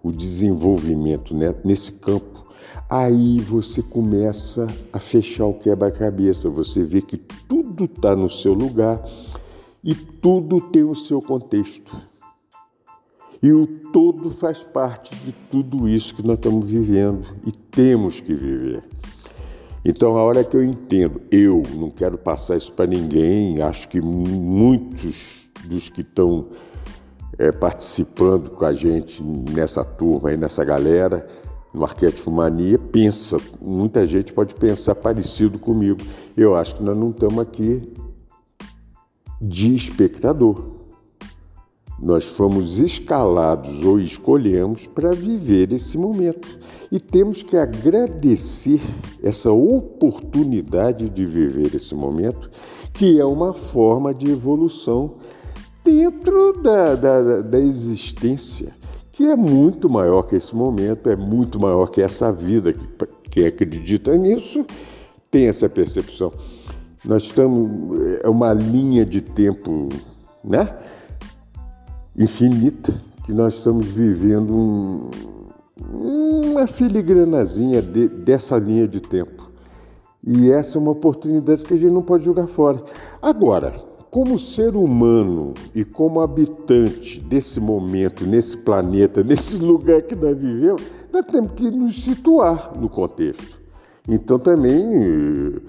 o 0.00 0.12
desenvolvimento 0.12 1.34
né, 1.34 1.52
nesse 1.64 1.92
campo 1.92 2.42
Aí 2.94 3.40
você 3.40 3.80
começa 3.80 4.66
a 4.92 4.98
fechar 4.98 5.46
o 5.46 5.54
quebra-cabeça, 5.54 6.50
você 6.50 6.82
vê 6.82 7.00
que 7.00 7.16
tudo 7.16 7.84
está 7.84 8.14
no 8.14 8.28
seu 8.28 8.52
lugar 8.52 9.02
e 9.82 9.94
tudo 9.94 10.60
tem 10.60 10.84
o 10.84 10.94
seu 10.94 11.20
contexto. 11.20 11.96
E 13.42 13.52
o 13.52 13.66
todo 13.92 14.30
faz 14.30 14.62
parte 14.62 15.14
de 15.16 15.32
tudo 15.50 15.88
isso 15.88 16.14
que 16.14 16.24
nós 16.24 16.36
estamos 16.36 16.68
vivendo 16.68 17.26
e 17.44 17.50
temos 17.50 18.20
que 18.20 18.32
viver. 18.34 18.84
Então, 19.84 20.16
a 20.16 20.22
hora 20.22 20.44
que 20.44 20.56
eu 20.56 20.62
entendo, 20.62 21.20
eu 21.28 21.60
não 21.74 21.90
quero 21.90 22.16
passar 22.16 22.56
isso 22.56 22.72
para 22.72 22.86
ninguém, 22.86 23.60
acho 23.60 23.88
que 23.88 24.00
muitos 24.00 25.48
dos 25.64 25.88
que 25.88 26.02
estão 26.02 26.46
é, 27.36 27.50
participando 27.50 28.50
com 28.50 28.64
a 28.64 28.72
gente 28.72 29.24
nessa 29.24 29.84
turma 29.84 30.32
e 30.32 30.36
nessa 30.36 30.64
galera 30.64 31.26
no 31.74 31.82
arquétipo 31.82 32.30
mania 32.30 32.78
pensa, 32.78 33.38
muita 33.60 34.04
gente 34.06 34.32
pode 34.32 34.54
pensar 34.54 34.94
parecido 34.94 35.58
comigo. 35.58 35.98
Eu 36.36 36.54
acho 36.54 36.76
que 36.76 36.82
nós 36.82 36.96
não 36.96 37.10
estamos 37.10 37.38
aqui 37.38 37.82
de 39.42 39.74
espectador. 39.74 40.70
Nós 42.00 42.24
fomos 42.24 42.78
escalados 42.78 43.84
ou 43.84 43.98
escolhemos 43.98 44.86
para 44.86 45.10
viver 45.12 45.72
esse 45.72 45.98
momento. 45.98 46.58
E 46.90 46.98
temos 47.00 47.42
que 47.42 47.56
agradecer 47.56 48.80
essa 49.22 49.52
oportunidade 49.52 51.08
de 51.10 51.26
viver 51.26 51.74
esse 51.74 51.94
momento, 51.94 52.50
que 52.92 53.20
é 53.20 53.24
uma 53.24 53.52
forma 53.52 54.14
de 54.14 54.30
evolução 54.30 55.14
dentro 55.84 56.60
da, 56.62 56.94
da, 56.94 57.40
da 57.42 57.58
existência 57.58 58.74
que 59.12 59.26
é 59.26 59.36
muito 59.36 59.90
maior 59.90 60.22
que 60.22 60.34
esse 60.34 60.56
momento, 60.56 61.10
é 61.10 61.14
muito 61.14 61.60
maior 61.60 61.86
que 61.88 62.00
essa 62.00 62.32
vida. 62.32 62.72
Que, 62.72 62.88
quem 63.30 63.46
acredita 63.46 64.16
nisso 64.16 64.64
tem 65.30 65.46
essa 65.46 65.68
percepção. 65.68 66.32
Nós 67.04 67.24
estamos. 67.24 68.00
É 68.22 68.28
uma 68.28 68.52
linha 68.52 69.04
de 69.04 69.20
tempo 69.20 69.88
né? 70.42 70.68
infinita 72.16 72.94
que 73.24 73.32
nós 73.32 73.54
estamos 73.54 73.86
vivendo 73.86 74.52
um, 74.52 75.10
uma 75.90 76.66
filigranazinha 76.66 77.80
de, 77.80 78.08
dessa 78.08 78.58
linha 78.58 78.86
de 78.86 79.00
tempo. 79.00 79.50
E 80.24 80.50
essa 80.50 80.78
é 80.78 80.80
uma 80.80 80.92
oportunidade 80.92 81.64
que 81.64 81.74
a 81.74 81.76
gente 81.76 81.92
não 81.92 82.02
pode 82.02 82.24
jogar 82.24 82.46
fora. 82.46 82.80
Agora, 83.20 83.72
como 84.10 84.38
ser 84.38 84.76
humano 84.76 85.54
e 85.74 85.84
como 85.84 86.20
habitante 86.20 87.20
desse 87.20 87.58
momento, 87.58 88.26
nesse 88.26 88.56
planeta, 88.56 89.22
nesse 89.24 89.56
lugar 89.56 90.02
que 90.02 90.14
nós 90.14 90.36
vivemos, 90.36 90.82
nós 91.12 91.24
temos 91.26 91.52
que 91.52 91.70
nos 91.70 92.04
situar 92.04 92.72
no 92.78 92.88
contexto. 92.88 93.60
Então 94.08 94.38
também 94.38 95.60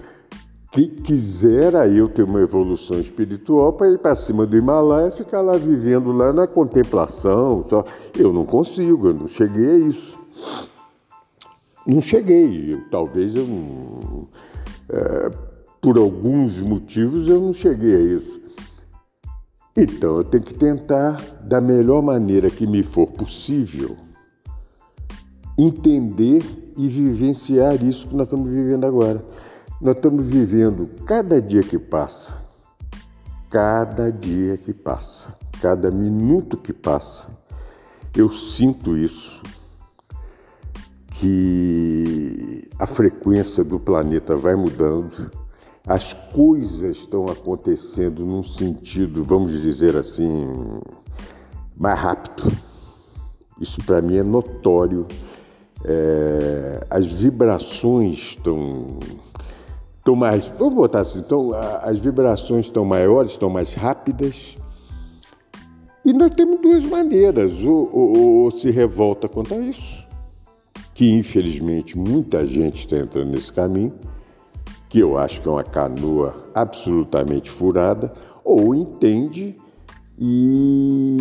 que 0.74 0.88
quisera 0.88 1.86
eu 1.86 2.08
ter 2.08 2.24
uma 2.24 2.40
evolução 2.40 2.98
espiritual 2.98 3.72
para 3.74 3.92
ir 3.92 3.98
para 3.98 4.16
cima 4.16 4.44
do 4.44 4.56
Himalaia 4.56 5.06
e 5.06 5.12
ficar 5.12 5.40
lá 5.40 5.56
vivendo 5.56 6.10
lá 6.10 6.32
na 6.32 6.48
contemplação, 6.48 7.62
só 7.62 7.84
eu 8.18 8.32
não 8.32 8.44
consigo, 8.44 9.06
eu 9.06 9.14
não 9.14 9.28
cheguei 9.28 9.70
a 9.70 9.76
isso. 9.76 10.18
Não 11.86 12.02
cheguei, 12.02 12.76
talvez 12.90 13.36
eu 13.36 13.46
não, 13.46 14.26
é, 14.88 15.30
por 15.80 15.96
alguns 15.96 16.60
motivos 16.60 17.28
eu 17.28 17.40
não 17.40 17.52
cheguei 17.52 17.94
a 17.94 18.00
isso. 18.00 18.40
Então 19.76 20.16
eu 20.16 20.24
tenho 20.24 20.42
que 20.42 20.54
tentar, 20.54 21.22
da 21.40 21.60
melhor 21.60 22.02
maneira 22.02 22.50
que 22.50 22.66
me 22.66 22.82
for 22.82 23.06
possível, 23.12 23.96
entender 25.56 26.42
e 26.76 26.88
vivenciar 26.88 27.80
isso 27.80 28.08
que 28.08 28.16
nós 28.16 28.26
estamos 28.26 28.50
vivendo 28.50 28.84
agora. 28.84 29.24
Nós 29.84 29.96
estamos 29.96 30.26
vivendo 30.26 30.88
cada 31.04 31.40
dia 31.40 31.62
que 31.62 31.78
passa, 31.78 32.38
cada 33.50 34.10
dia 34.10 34.56
que 34.56 34.72
passa, 34.72 35.36
cada 35.60 35.90
minuto 35.90 36.56
que 36.56 36.72
passa, 36.72 37.28
eu 38.16 38.30
sinto 38.30 38.96
isso, 38.96 39.42
que 41.20 42.66
a 42.78 42.86
frequência 42.86 43.62
do 43.62 43.78
planeta 43.78 44.34
vai 44.34 44.56
mudando 44.56 45.30
as 45.86 46.14
coisas 46.14 46.96
estão 46.96 47.26
acontecendo 47.26 48.24
num 48.24 48.42
sentido, 48.42 49.22
vamos 49.22 49.60
dizer 49.60 49.96
assim, 49.96 50.48
mais 51.76 51.98
rápido. 51.98 52.50
Isso 53.60 53.84
para 53.84 54.00
mim 54.00 54.16
é 54.16 54.22
notório. 54.22 55.06
É, 55.84 56.86
as 56.88 57.04
vibrações 57.04 58.16
estão, 58.16 58.98
estão 60.04 60.14
mais, 60.14 60.46
vamos 60.58 60.74
botar 60.74 61.00
assim, 61.00 61.20
então, 61.20 61.52
as 61.82 61.98
vibrações 61.98 62.66
estão 62.66 62.84
maiores, 62.84 63.30
estão 63.30 63.48
mais 63.48 63.72
rápidas. 63.72 64.54
E 66.04 66.12
nós 66.12 66.30
temos 66.32 66.60
duas 66.60 66.84
maneiras, 66.84 67.64
ou, 67.64 67.88
ou, 67.90 68.18
ou 68.42 68.50
se 68.50 68.70
revolta 68.70 69.26
contra 69.26 69.56
isso, 69.56 70.06
que 70.94 71.10
infelizmente 71.10 71.96
muita 71.96 72.44
gente 72.44 72.80
está 72.80 72.98
entrando 72.98 73.30
nesse 73.30 73.50
caminho, 73.50 73.94
que 74.90 74.98
eu 74.98 75.16
acho 75.16 75.40
que 75.40 75.48
é 75.48 75.50
uma 75.50 75.64
canoa 75.64 76.50
absolutamente 76.54 77.50
furada, 77.50 78.12
ou 78.44 78.74
entende 78.74 79.56
e, 80.18 81.16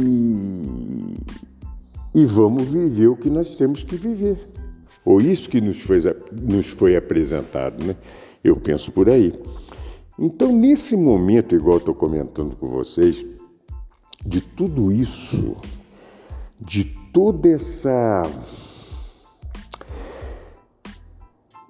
e 2.14 2.26
vamos 2.26 2.64
viver 2.64 3.08
o 3.08 3.16
que 3.16 3.30
nós 3.30 3.56
temos 3.56 3.82
que 3.82 3.96
viver. 3.96 4.53
Ou 5.06 5.20
isso 5.20 5.50
que 5.50 5.60
nos 5.60 5.82
foi, 5.82 6.00
nos 6.32 6.70
foi 6.70 6.96
apresentado, 6.96 7.84
né? 7.84 7.96
Eu 8.44 8.56
penso 8.58 8.92
por 8.92 9.10
aí. 9.10 9.34
Então, 10.18 10.52
nesse 10.52 10.96
momento, 10.96 11.56
igual 11.56 11.78
estou 11.78 11.94
comentando 11.94 12.56
com 12.56 12.70
vocês, 12.70 13.26
de 14.26 14.42
tudo 14.42 14.92
isso, 14.92 15.58
de 16.60 16.86
toda 17.12 17.50
essa 17.50 18.30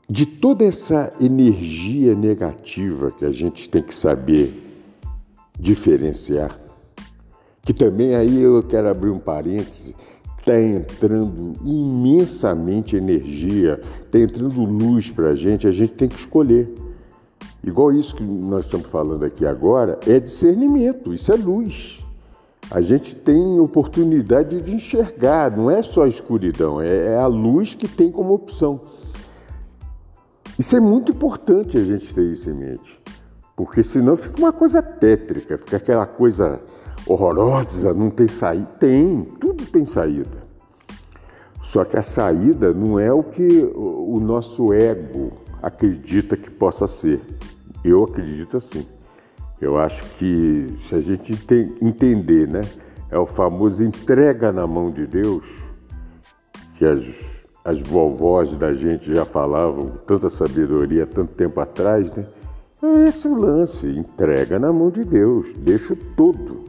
de 0.09 0.27
toda 0.27 0.63
essa 0.63 1.11
energia 1.19 2.13
negativa 2.13 3.09
que 3.09 3.25
a 3.25 3.31
gente 3.31 3.67
tem 3.67 3.81
que 3.81 3.95
saber 3.95 4.53
diferenciar, 5.57 6.59
que 7.63 7.73
também 7.73 8.13
aí 8.13 8.41
eu 8.41 8.61
quero 8.61 8.89
abrir 8.89 9.09
um 9.09 9.17
parêntese, 9.17 9.95
está 10.43 10.61
entrando 10.61 11.53
imensamente 11.63 12.97
energia, 12.97 13.79
está 14.03 14.19
entrando 14.19 14.61
luz 14.61 15.09
para 15.09 15.29
a 15.29 15.35
gente, 15.35 15.65
a 15.65 15.71
gente 15.71 15.93
tem 15.93 16.09
que 16.09 16.19
escolher. 16.19 16.69
Igual 17.63 17.93
isso 17.93 18.13
que 18.13 18.23
nós 18.23 18.65
estamos 18.65 18.87
falando 18.87 19.23
aqui 19.23 19.45
agora, 19.45 19.97
é 20.05 20.19
discernimento, 20.19 21.13
isso 21.13 21.31
é 21.31 21.35
luz. 21.35 22.05
A 22.69 22.81
gente 22.81 23.15
tem 23.15 23.57
oportunidade 23.59 24.61
de 24.61 24.75
enxergar, 24.75 25.55
não 25.55 25.71
é 25.71 25.81
só 25.81 26.03
a 26.03 26.09
escuridão, 26.09 26.81
é, 26.81 27.13
é 27.13 27.17
a 27.17 27.27
luz 27.27 27.73
que 27.73 27.87
tem 27.87 28.11
como 28.11 28.33
opção. 28.33 28.81
Isso 30.59 30.75
é 30.75 30.79
muito 30.79 31.13
importante 31.13 31.77
a 31.77 31.83
gente 31.83 32.13
ter 32.13 32.29
isso 32.29 32.49
em 32.49 32.53
mente, 32.53 32.99
porque 33.55 33.81
senão 33.81 34.17
fica 34.17 34.39
uma 34.39 34.51
coisa 34.51 34.81
tétrica, 34.81 35.57
fica 35.57 35.77
aquela 35.77 36.05
coisa 36.05 36.61
horrorosa, 37.07 37.93
não 37.93 38.09
tem 38.09 38.27
saída. 38.27 38.65
Tem, 38.79 39.21
tudo 39.39 39.65
tem 39.65 39.85
saída. 39.85 40.43
Só 41.61 41.85
que 41.85 41.97
a 41.97 42.01
saída 42.01 42.73
não 42.73 42.99
é 42.99 43.11
o 43.11 43.23
que 43.23 43.71
o 43.73 44.19
nosso 44.19 44.73
ego 44.73 45.31
acredita 45.61 46.35
que 46.35 46.51
possa 46.51 46.87
ser. 46.87 47.21
Eu 47.83 48.03
acredito 48.03 48.57
assim. 48.57 48.85
Eu 49.61 49.77
acho 49.77 50.05
que 50.17 50.73
se 50.75 50.93
a 50.95 50.99
gente 50.99 51.33
entender, 51.81 52.47
né, 52.47 52.61
é 53.09 53.17
o 53.17 53.25
famoso 53.25 53.83
entrega 53.83 54.51
na 54.51 54.67
mão 54.67 54.91
de 54.91 55.07
Deus, 55.07 55.63
que 56.77 56.85
as 56.85 57.43
as 57.63 57.79
vovós 57.79 58.57
da 58.57 58.73
gente 58.73 59.13
já 59.13 59.23
falavam 59.23 59.93
tanta 60.05 60.27
sabedoria 60.27 61.07
tanto 61.07 61.33
tempo 61.33 61.61
atrás, 61.61 62.11
né? 62.11 62.27
É 62.81 63.07
esse 63.07 63.27
o 63.27 63.35
lance, 63.35 63.87
entrega 63.87 64.59
na 64.59 64.73
mão 64.73 64.91
de 64.91 65.05
Deus, 65.05 65.53
deixa 65.53 65.93
o 65.93 65.95
todo. 65.95 66.65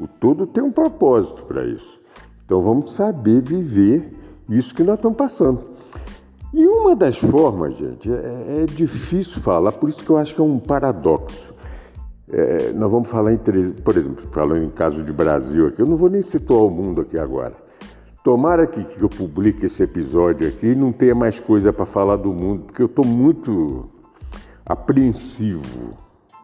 O 0.00 0.08
todo 0.08 0.46
tem 0.46 0.64
um 0.64 0.72
propósito 0.72 1.44
para 1.44 1.64
isso. 1.66 2.00
Então 2.42 2.62
vamos 2.62 2.92
saber 2.92 3.42
viver 3.42 4.12
isso 4.48 4.74
que 4.74 4.82
nós 4.82 4.96
estamos 4.96 5.18
passando. 5.18 5.60
E 6.52 6.66
uma 6.66 6.96
das 6.96 7.18
formas, 7.18 7.76
gente, 7.76 8.10
é, 8.10 8.62
é 8.62 8.66
difícil 8.66 9.40
falar, 9.40 9.72
por 9.72 9.88
isso 9.88 10.02
que 10.02 10.10
eu 10.10 10.16
acho 10.16 10.34
que 10.34 10.40
é 10.40 10.44
um 10.44 10.58
paradoxo. 10.58 11.54
É, 12.32 12.72
nós 12.72 12.90
vamos 12.90 13.10
falar 13.10 13.32
em 13.32 13.38
por 13.84 13.96
exemplo, 13.96 14.24
falando 14.32 14.64
em 14.64 14.70
caso 14.70 15.04
de 15.04 15.12
Brasil 15.12 15.66
aqui, 15.66 15.82
eu 15.82 15.86
não 15.86 15.96
vou 15.96 16.08
nem 16.08 16.22
situar 16.22 16.62
o 16.62 16.70
mundo 16.70 17.02
aqui 17.02 17.18
agora. 17.18 17.54
Tomara 18.24 18.66
que, 18.66 18.82
que 18.82 19.02
eu 19.02 19.08
publique 19.08 19.66
esse 19.66 19.82
episódio 19.82 20.48
aqui 20.48 20.68
e 20.68 20.74
não 20.74 20.92
tenha 20.92 21.14
mais 21.14 21.40
coisa 21.40 21.72
para 21.72 21.86
falar 21.86 22.16
do 22.16 22.32
mundo, 22.32 22.64
porque 22.64 22.82
eu 22.82 22.86
estou 22.86 23.04
muito 23.04 23.88
apreensivo. 24.64 25.94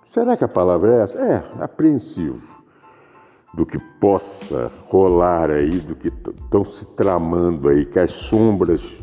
Será 0.02 0.36
que 0.36 0.44
a 0.44 0.48
palavra 0.48 0.94
é 0.94 1.02
essa? 1.02 1.18
É, 1.18 1.42
apreensivo. 1.60 2.65
Do 3.56 3.64
que 3.64 3.78
possa 3.78 4.70
rolar 4.84 5.50
aí, 5.50 5.80
do 5.80 5.96
que 5.96 6.08
estão 6.08 6.62
se 6.62 6.88
tramando 6.88 7.68
aí, 7.68 7.84
que 7.84 7.98
as 7.98 8.12
sombras 8.12 9.02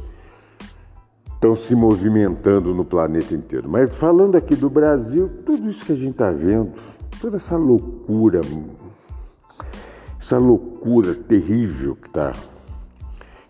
estão 1.33 1.55
se 1.55 1.75
movimentando 1.75 2.73
no 2.73 2.85
planeta 2.85 3.33
inteiro. 3.33 3.67
Mas 3.67 3.97
falando 3.97 4.35
aqui 4.35 4.55
do 4.55 4.69
Brasil, 4.69 5.29
tudo 5.45 5.67
isso 5.67 5.83
que 5.83 5.91
a 5.91 5.95
gente 5.95 6.11
está 6.11 6.31
vendo, 6.31 6.71
toda 7.19 7.35
essa 7.35 7.57
loucura, 7.57 8.39
essa 10.21 10.37
loucura 10.37 11.13
terrível 11.15 11.95
que 11.95 12.07
está 12.07 12.31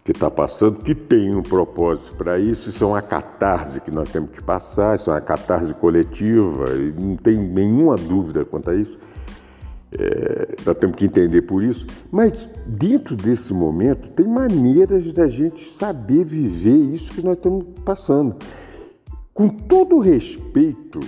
que 0.03 0.11
está 0.11 0.29
passando, 0.29 0.83
que 0.83 0.93
tem 0.93 1.33
um 1.33 1.41
propósito 1.41 2.17
para 2.17 2.37
isso, 2.37 2.69
isso 2.69 2.83
é 2.83 2.87
uma 2.87 3.01
catarse 3.01 3.79
que 3.79 3.89
nós 3.89 4.09
temos 4.09 4.31
que 4.31 4.43
passar, 4.43 4.95
isso 4.95 5.09
é 5.09 5.13
uma 5.13 5.21
catarse 5.21 5.73
coletiva, 5.75 6.65
não 6.99 7.15
tem 7.15 7.37
nenhuma 7.37 7.95
dúvida 7.95 8.43
quanto 8.43 8.69
a 8.69 8.75
isso. 8.75 8.99
É, 9.99 10.55
nós 10.65 10.77
temos 10.77 10.95
que 10.95 11.05
entender 11.05 11.43
por 11.43 11.63
isso, 11.63 11.85
mas 12.11 12.49
dentro 12.65 13.15
desse 13.15 13.53
momento 13.53 14.09
tem 14.09 14.27
maneiras 14.27 15.11
da 15.13 15.27
gente 15.27 15.69
saber 15.69 16.25
viver 16.25 16.75
isso 16.75 17.13
que 17.13 17.21
nós 17.21 17.37
estamos 17.37 17.65
passando. 17.85 18.35
Com 19.33 19.47
todo 19.49 19.99
respeito 19.99 20.99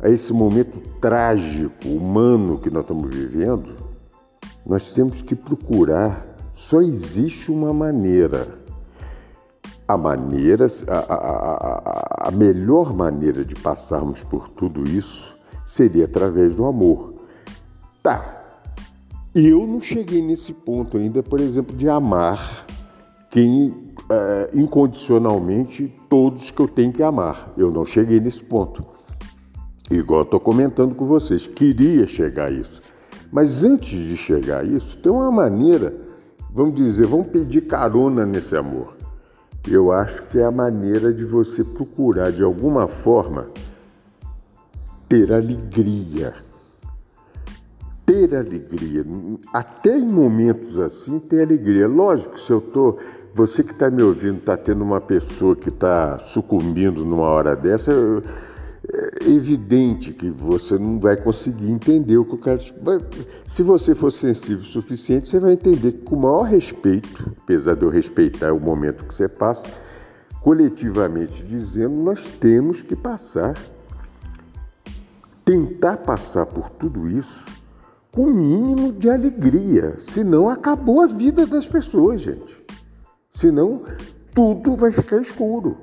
a 0.00 0.10
esse 0.10 0.32
momento 0.32 0.80
trágico, 1.00 1.88
humano 1.88 2.58
que 2.58 2.70
nós 2.70 2.82
estamos 2.82 3.14
vivendo, 3.14 3.76
nós 4.66 4.92
temos 4.92 5.22
que 5.22 5.34
procurar. 5.34 6.26
Só 6.52 6.82
existe 6.82 7.50
uma 7.50 7.72
maneira. 7.72 8.60
A 9.88 9.96
maneira, 9.96 10.66
a, 10.88 10.98
a, 10.98 11.14
a, 11.14 12.28
a 12.28 12.30
melhor 12.30 12.94
maneira 12.94 13.44
de 13.44 13.54
passarmos 13.54 14.22
por 14.22 14.48
tudo 14.48 14.88
isso 14.88 15.36
seria 15.64 16.04
através 16.04 16.54
do 16.54 16.64
amor. 16.64 17.11
Tá, 18.02 18.42
eu 19.32 19.66
não 19.66 19.80
cheguei 19.80 20.20
nesse 20.20 20.52
ponto 20.52 20.98
ainda, 20.98 21.22
por 21.22 21.38
exemplo, 21.38 21.76
de 21.76 21.88
amar 21.88 22.66
quem 23.30 23.74
é, 24.10 24.50
incondicionalmente 24.54 25.94
todos 26.08 26.50
que 26.50 26.60
eu 26.60 26.68
tenho 26.68 26.92
que 26.92 27.02
amar. 27.02 27.52
Eu 27.56 27.70
não 27.70 27.84
cheguei 27.84 28.20
nesse 28.20 28.42
ponto. 28.42 28.84
Igual 29.90 30.22
estou 30.22 30.40
comentando 30.40 30.94
com 30.94 31.06
vocês, 31.06 31.46
queria 31.46 32.06
chegar 32.06 32.46
a 32.46 32.50
isso. 32.50 32.82
Mas 33.30 33.64
antes 33.64 33.98
de 33.98 34.16
chegar 34.16 34.60
a 34.60 34.64
isso, 34.64 34.98
tem 34.98 35.10
uma 35.10 35.30
maneira, 35.30 35.94
vamos 36.52 36.74
dizer, 36.74 37.06
vamos 37.06 37.28
pedir 37.28 37.62
carona 37.62 38.26
nesse 38.26 38.56
amor. 38.56 38.96
Eu 39.66 39.92
acho 39.92 40.26
que 40.26 40.38
é 40.38 40.44
a 40.44 40.50
maneira 40.50 41.12
de 41.12 41.24
você 41.24 41.62
procurar, 41.62 42.32
de 42.32 42.42
alguma 42.42 42.88
forma, 42.88 43.48
ter 45.08 45.32
alegria. 45.32 46.34
Ter 48.12 48.36
alegria. 48.36 49.06
Até 49.54 49.96
em 49.96 50.06
momentos 50.06 50.78
assim, 50.78 51.18
ter 51.18 51.44
alegria. 51.44 51.88
Lógico, 51.88 52.38
se 52.38 52.52
eu 52.52 52.58
estou. 52.58 52.98
Você 53.34 53.64
que 53.64 53.72
está 53.72 53.90
me 53.90 54.02
ouvindo, 54.02 54.36
está 54.36 54.54
tendo 54.54 54.84
uma 54.84 55.00
pessoa 55.00 55.56
que 55.56 55.70
está 55.70 56.18
sucumbindo 56.18 57.06
numa 57.06 57.26
hora 57.26 57.56
dessa. 57.56 57.90
Eu, 57.90 58.22
é 58.92 59.30
evidente 59.30 60.12
que 60.12 60.28
você 60.28 60.76
não 60.76 61.00
vai 61.00 61.16
conseguir 61.16 61.70
entender 61.70 62.18
o 62.18 62.24
que 62.26 62.34
eu 62.34 62.38
quero. 62.38 62.60
Se 63.46 63.62
você 63.62 63.94
for 63.94 64.10
sensível 64.10 64.60
o 64.60 64.66
suficiente, 64.66 65.30
você 65.30 65.40
vai 65.40 65.52
entender 65.54 65.92
que, 65.92 66.02
com 66.02 66.16
o 66.16 66.20
maior 66.20 66.42
respeito, 66.42 67.34
apesar 67.42 67.74
de 67.76 67.82
eu 67.82 67.88
respeitar 67.88 68.52
o 68.52 68.60
momento 68.60 69.06
que 69.06 69.14
você 69.14 69.26
passa, 69.26 69.70
coletivamente 70.42 71.42
dizendo, 71.44 71.96
nós 71.96 72.28
temos 72.28 72.82
que 72.82 72.94
passar, 72.94 73.56
tentar 75.46 75.96
passar 75.96 76.44
por 76.44 76.68
tudo 76.68 77.08
isso 77.08 77.61
com 78.12 78.24
o 78.24 78.34
mínimo 78.34 78.92
de 78.92 79.10
alegria. 79.10 79.94
Senão, 79.96 80.48
acabou 80.48 81.00
a 81.00 81.06
vida 81.06 81.46
das 81.46 81.66
pessoas, 81.66 82.20
gente. 82.20 82.62
Senão, 83.30 83.82
tudo 84.34 84.76
vai 84.76 84.92
ficar 84.92 85.16
escuro. 85.16 85.78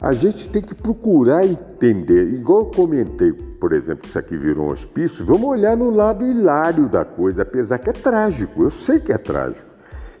A 0.00 0.12
gente 0.12 0.50
tem 0.50 0.60
que 0.60 0.74
procurar 0.74 1.46
entender, 1.46 2.34
igual 2.34 2.60
eu 2.60 2.66
comentei, 2.66 3.32
por 3.32 3.72
exemplo, 3.72 4.02
que 4.02 4.08
isso 4.08 4.18
aqui 4.18 4.36
virou 4.36 4.66
um 4.66 4.70
hospício, 4.70 5.24
vamos 5.24 5.48
olhar 5.48 5.76
no 5.76 5.88
lado 5.88 6.26
hilário 6.26 6.88
da 6.88 7.04
coisa, 7.04 7.42
apesar 7.42 7.78
que 7.78 7.88
é 7.88 7.92
trágico, 7.92 8.62
eu 8.62 8.70
sei 8.70 9.00
que 9.00 9.12
é 9.12 9.18
trágico. 9.18 9.72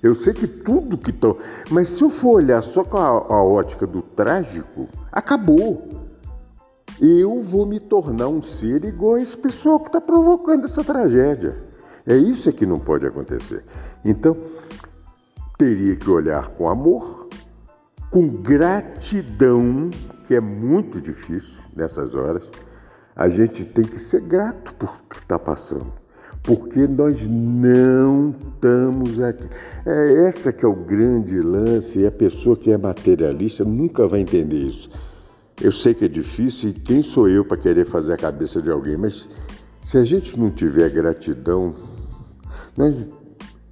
Eu 0.02 0.14
sei 0.14 0.34
que 0.34 0.46
tudo 0.46 0.98
que 0.98 1.10
estão. 1.10 1.38
Mas 1.70 1.88
se 1.88 2.02
eu 2.02 2.10
for 2.10 2.36
olhar 2.36 2.62
só 2.62 2.84
com 2.84 2.98
a, 2.98 3.06
a 3.06 3.42
ótica 3.42 3.86
do 3.86 4.02
trágico, 4.02 4.86
acabou. 5.10 6.03
Eu 7.00 7.40
vou 7.40 7.66
me 7.66 7.80
tornar 7.80 8.28
um 8.28 8.40
ser 8.40 8.84
igual 8.84 9.14
a 9.14 9.20
esse 9.20 9.36
pessoal 9.36 9.80
que 9.80 9.88
está 9.88 10.00
provocando 10.00 10.64
essa 10.64 10.84
tragédia. 10.84 11.56
É 12.06 12.16
isso 12.16 12.52
que 12.52 12.66
não 12.66 12.78
pode 12.78 13.06
acontecer. 13.06 13.64
Então, 14.04 14.36
teria 15.58 15.96
que 15.96 16.08
olhar 16.08 16.50
com 16.50 16.68
amor, 16.68 17.28
com 18.10 18.28
gratidão, 18.28 19.90
que 20.24 20.34
é 20.34 20.40
muito 20.40 21.00
difícil 21.00 21.64
nessas 21.74 22.14
horas. 22.14 22.48
A 23.16 23.28
gente 23.28 23.64
tem 23.64 23.84
que 23.84 23.98
ser 23.98 24.20
grato 24.20 24.74
por 24.74 24.88
o 24.88 25.02
que 25.08 25.16
está 25.16 25.38
passando, 25.38 25.92
porque 26.42 26.86
nós 26.86 27.26
não 27.26 28.30
estamos 28.30 29.20
aqui. 29.20 29.48
É 29.86 30.26
essa 30.26 30.52
que 30.52 30.64
é 30.64 30.68
o 30.68 30.74
grande 30.74 31.40
lance, 31.40 32.00
e 32.00 32.06
a 32.06 32.12
pessoa 32.12 32.56
que 32.56 32.70
é 32.70 32.76
materialista 32.76 33.64
nunca 33.64 34.06
vai 34.06 34.20
entender 34.20 34.58
isso. 34.58 34.90
Eu 35.60 35.72
sei 35.72 35.94
que 35.94 36.04
é 36.04 36.08
difícil 36.08 36.70
e 36.70 36.72
quem 36.72 37.02
sou 37.02 37.28
eu 37.28 37.44
para 37.44 37.56
querer 37.56 37.84
fazer 37.84 38.12
a 38.12 38.16
cabeça 38.16 38.60
de 38.60 38.70
alguém, 38.70 38.96
mas 38.96 39.28
se 39.82 39.98
a 39.98 40.04
gente 40.04 40.38
não 40.38 40.50
tiver 40.50 40.88
gratidão, 40.90 41.74
nós, 42.76 43.10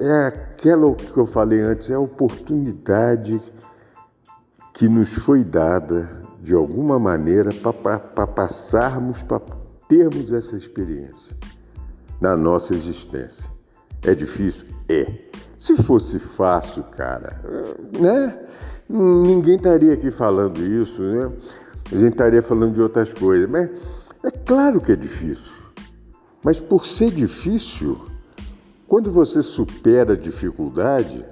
é 0.00 0.26
aquela 0.26 0.94
que 0.94 1.18
eu 1.18 1.26
falei 1.26 1.60
antes, 1.60 1.90
é 1.90 1.94
a 1.94 2.00
oportunidade 2.00 3.40
que 4.72 4.88
nos 4.88 5.14
foi 5.14 5.44
dada 5.44 6.22
de 6.40 6.54
alguma 6.54 6.98
maneira 6.98 7.50
para 7.52 8.26
passarmos, 8.26 9.22
para 9.22 9.40
termos 9.88 10.32
essa 10.32 10.56
experiência 10.56 11.36
na 12.20 12.36
nossa 12.36 12.74
existência. 12.74 13.50
É 14.04 14.14
difícil? 14.14 14.68
É. 14.88 15.06
Se 15.56 15.76
fosse 15.76 16.18
fácil, 16.18 16.82
cara, 16.84 17.40
né? 17.98 18.38
Ninguém 18.88 19.56
estaria 19.56 19.92
aqui 19.92 20.10
falando 20.10 20.58
isso, 20.60 21.02
né? 21.02 21.30
A 21.92 21.98
gente 21.98 22.12
estaria 22.12 22.42
falando 22.42 22.72
de 22.72 22.82
outras 22.82 23.12
coisas. 23.12 23.48
Mas 23.48 23.70
é 24.24 24.30
claro 24.30 24.80
que 24.80 24.92
é 24.92 24.96
difícil. 24.96 25.62
Mas 26.42 26.58
por 26.60 26.86
ser 26.86 27.10
difícil, 27.10 28.00
quando 28.88 29.10
você 29.10 29.42
supera 29.42 30.14
a 30.14 30.16
dificuldade, 30.16 31.24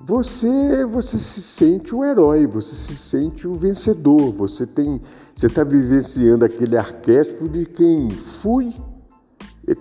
você 0.00 0.84
você 0.86 1.18
se 1.18 1.42
sente 1.42 1.94
o 1.94 2.04
herói, 2.04 2.46
você 2.46 2.74
se 2.74 2.96
sente 2.96 3.46
o 3.46 3.54
vencedor, 3.54 4.32
você 4.32 4.66
tem 4.66 5.00
você 5.34 5.46
está 5.46 5.62
vivenciando 5.62 6.44
aquele 6.44 6.76
arquétipo 6.76 7.48
de 7.48 7.66
quem 7.66 8.10
fui. 8.10 8.74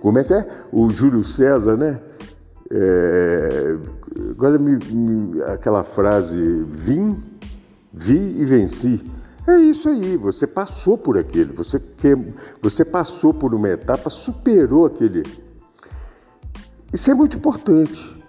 Como 0.02 0.20
é 0.20 0.24
que 0.24 0.34
é? 0.34 0.48
O 0.72 0.90
Júlio 0.90 1.24
César, 1.24 1.76
né? 1.76 2.00
É, 2.72 3.78
agora 4.30 4.60
me, 4.60 4.78
me, 4.92 5.42
aquela 5.44 5.84
frase 5.84 6.40
vim, 6.70 7.18
vi 7.92 8.40
e 8.40 8.46
venci. 8.46 9.04
É 9.50 9.58
isso 9.58 9.90
aí, 9.90 10.16
você 10.16 10.46
passou 10.46 10.96
por 10.96 11.18
aquele, 11.18 11.52
você, 11.52 11.80
que, 11.80 12.16
você 12.62 12.86
passou 12.86 13.34
por 13.34 13.56
uma 13.56 13.68
etapa, 13.68 14.08
superou 14.08 14.86
aquele. 14.86 15.24
Isso 16.94 17.10
é 17.10 17.16
muito 17.16 17.38
importante. 17.38 18.24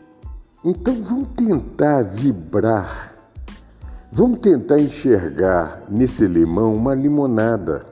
Então 0.65 1.03
vamos 1.03 1.29
tentar 1.37 2.05
vibrar, 2.05 3.15
vamos 4.11 4.39
tentar 4.39 4.81
enxergar 4.81 5.85
nesse 5.91 6.27
limão 6.27 6.75
uma 6.75 6.95
limonada. 6.95 7.85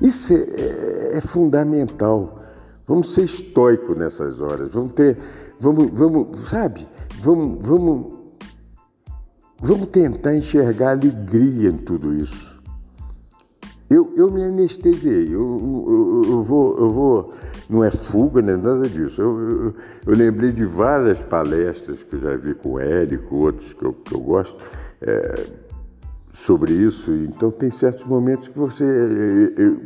Isso 0.00 0.32
é, 0.32 0.36
é, 0.36 1.18
é 1.18 1.20
fundamental. 1.20 2.40
Vamos 2.88 3.14
ser 3.14 3.22
estoicos 3.22 3.96
nessas 3.96 4.40
horas. 4.40 4.72
Vamos 4.72 4.94
ter, 4.94 5.16
vamos, 5.60 5.90
vamos, 5.92 6.40
sabe? 6.40 6.84
Vamos, 7.20 7.64
vamos, 7.64 8.17
vamos 9.60 9.86
tentar 9.86 10.34
enxergar 10.34 10.92
alegria 10.92 11.70
em 11.70 11.76
tudo 11.76 12.14
isso. 12.14 12.58
Eu, 13.90 14.12
eu 14.16 14.30
me 14.30 14.42
anestesiei. 14.42 15.28
Eu, 15.28 15.40
eu, 15.86 16.22
eu, 16.30 16.42
vou, 16.42 16.78
eu 16.78 16.90
vou 16.90 17.34
não 17.68 17.84
é 17.84 17.90
fuga, 17.90 18.40
nem 18.40 18.56
nada 18.56 18.88
disso. 18.88 19.20
Eu, 19.20 19.74
eu, 20.06 20.14
lembrei 20.14 20.52
de 20.52 20.64
várias 20.64 21.24
palestras 21.24 22.02
que 22.02 22.16
eu 22.16 22.20
já 22.20 22.36
vi 22.36 22.54
com 22.54 22.72
o 22.72 22.80
Érico, 22.80 23.36
outros 23.36 23.74
que 23.74 23.84
eu, 23.84 23.92
que 23.92 24.14
eu 24.14 24.20
gosto, 24.20 24.62
é, 25.00 25.46
sobre 26.30 26.72
isso. 26.72 27.12
Então, 27.12 27.50
tem 27.50 27.70
certos 27.70 28.04
momentos 28.04 28.48
que 28.48 28.58
você. 28.58 28.84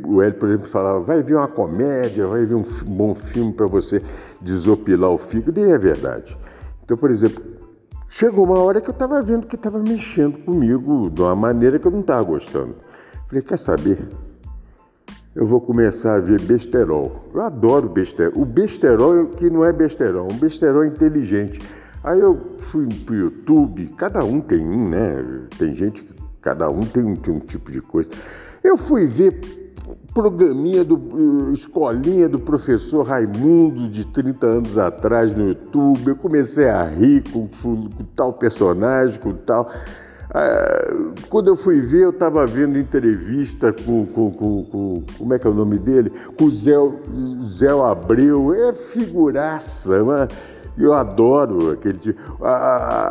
o 0.05 0.21
Hélio, 0.21 0.37
por 0.37 0.49
exemplo, 0.49 0.67
falava: 0.67 0.99
vai 1.01 1.21
ver 1.21 1.35
uma 1.35 1.47
comédia, 1.47 2.27
vai 2.27 2.45
ver 2.45 2.55
um 2.55 2.63
bom 2.85 3.13
filme 3.13 3.53
para 3.53 3.67
você 3.67 4.01
desopilar 4.41 5.11
o 5.11 5.17
fígado, 5.17 5.59
e 5.59 5.71
é 5.71 5.77
verdade. 5.77 6.37
Então, 6.83 6.97
por 6.97 7.11
exemplo, 7.11 7.43
chegou 8.13 8.45
uma 8.45 8.59
hora 8.59 8.79
que 8.79 8.89
eu 8.89 8.93
estava 8.93 9.21
vendo 9.21 9.47
que 9.47 9.55
estava 9.55 9.79
mexendo 9.79 10.37
comigo 10.39 11.09
de 11.09 11.21
uma 11.21 11.35
maneira 11.35 11.79
que 11.79 11.87
eu 11.87 11.91
não 11.91 12.01
estava 12.01 12.21
gostando. 12.23 12.75
Falei: 13.27 13.41
quer 13.43 13.57
saber? 13.57 13.97
eu 15.35 15.47
vou 15.47 15.59
começar 15.59 16.15
a 16.15 16.19
ver 16.19 16.39
besterol. 16.41 17.27
Eu 17.33 17.41
adoro 17.41 17.89
besterol. 17.89 18.39
O 18.39 18.45
besterol 18.45 19.25
que 19.29 19.49
não 19.49 19.65
é 19.65 19.73
besterol, 19.73 20.27
um 20.31 20.37
besterol 20.37 20.85
inteligente. 20.85 21.59
Aí 22.03 22.19
eu 22.19 22.39
fui 22.59 22.87
pro 22.87 23.15
YouTube, 23.15 23.87
cada 23.97 24.23
um 24.23 24.39
tem 24.39 24.59
um, 24.59 24.89
né? 24.89 25.47
Tem 25.57 25.73
gente 25.73 26.05
que 26.05 26.15
cada 26.39 26.69
um 26.69 26.81
tem 26.81 27.03
um, 27.03 27.15
tem 27.15 27.33
um 27.33 27.39
tipo 27.39 27.71
de 27.71 27.81
coisa. 27.81 28.11
Eu 28.63 28.77
fui 28.77 29.07
ver 29.07 29.31
programinha 30.13 30.83
do 30.83 31.51
escolinha 31.53 32.29
do 32.29 32.39
professor 32.39 33.03
Raimundo 33.03 33.89
de 33.89 34.05
30 34.05 34.45
anos 34.45 34.77
atrás 34.77 35.35
no 35.35 35.47
YouTube. 35.47 36.09
Eu 36.09 36.15
comecei 36.15 36.69
a 36.69 36.83
rir 36.83 37.23
com, 37.31 37.47
com 37.47 37.89
tal 38.15 38.33
personagem, 38.33 39.19
com 39.19 39.33
tal. 39.33 39.71
Ah, 40.29 40.93
quando 41.29 41.47
eu 41.47 41.55
fui 41.55 41.81
ver, 41.81 42.03
eu 42.03 42.09
estava 42.11 42.45
vendo 42.45 42.77
entrevista 42.77 43.73
com, 43.73 44.05
com, 44.05 44.31
com, 44.31 44.63
com, 44.65 45.03
Como 45.17 45.33
é 45.33 45.39
que 45.39 45.47
é 45.47 45.49
o 45.49 45.53
nome 45.53 45.77
dele? 45.79 46.11
Com 46.37 46.45
o 46.45 46.51
Zé, 46.51 46.75
Zé 47.45 47.69
Abreu. 47.69 48.53
É 48.53 48.73
figuraça, 48.73 50.03
mas 50.03 50.29
eu 50.77 50.93
adoro 50.93 51.71
aquele 51.71 51.97
tipo. 51.97 52.19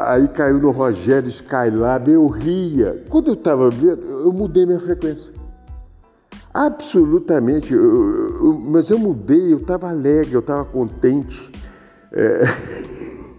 Aí 0.07 0.29
caiu 0.29 0.59
no 0.59 0.71
Rogério 0.71 1.29
Skylab, 1.29 2.11
eu 2.11 2.27
ria. 2.29 3.05
Quando 3.09 3.29
eu 3.29 3.35
estava 3.35 3.71
vendo, 3.71 4.03
eu 4.05 4.33
mudei 4.33 4.67
minha 4.67 4.81
frequência. 4.81 5.42
Absolutamente. 6.53 7.73
Eu, 7.73 7.83
eu, 7.83 8.61
mas 8.61 8.91
eu 8.91 8.99
mudei, 8.99 9.53
eu 9.53 9.59
estava 9.59 9.89
alegre, 9.89 10.35
eu 10.35 10.41
estava 10.41 10.65
contente. 10.65 11.51
É... 12.13 12.43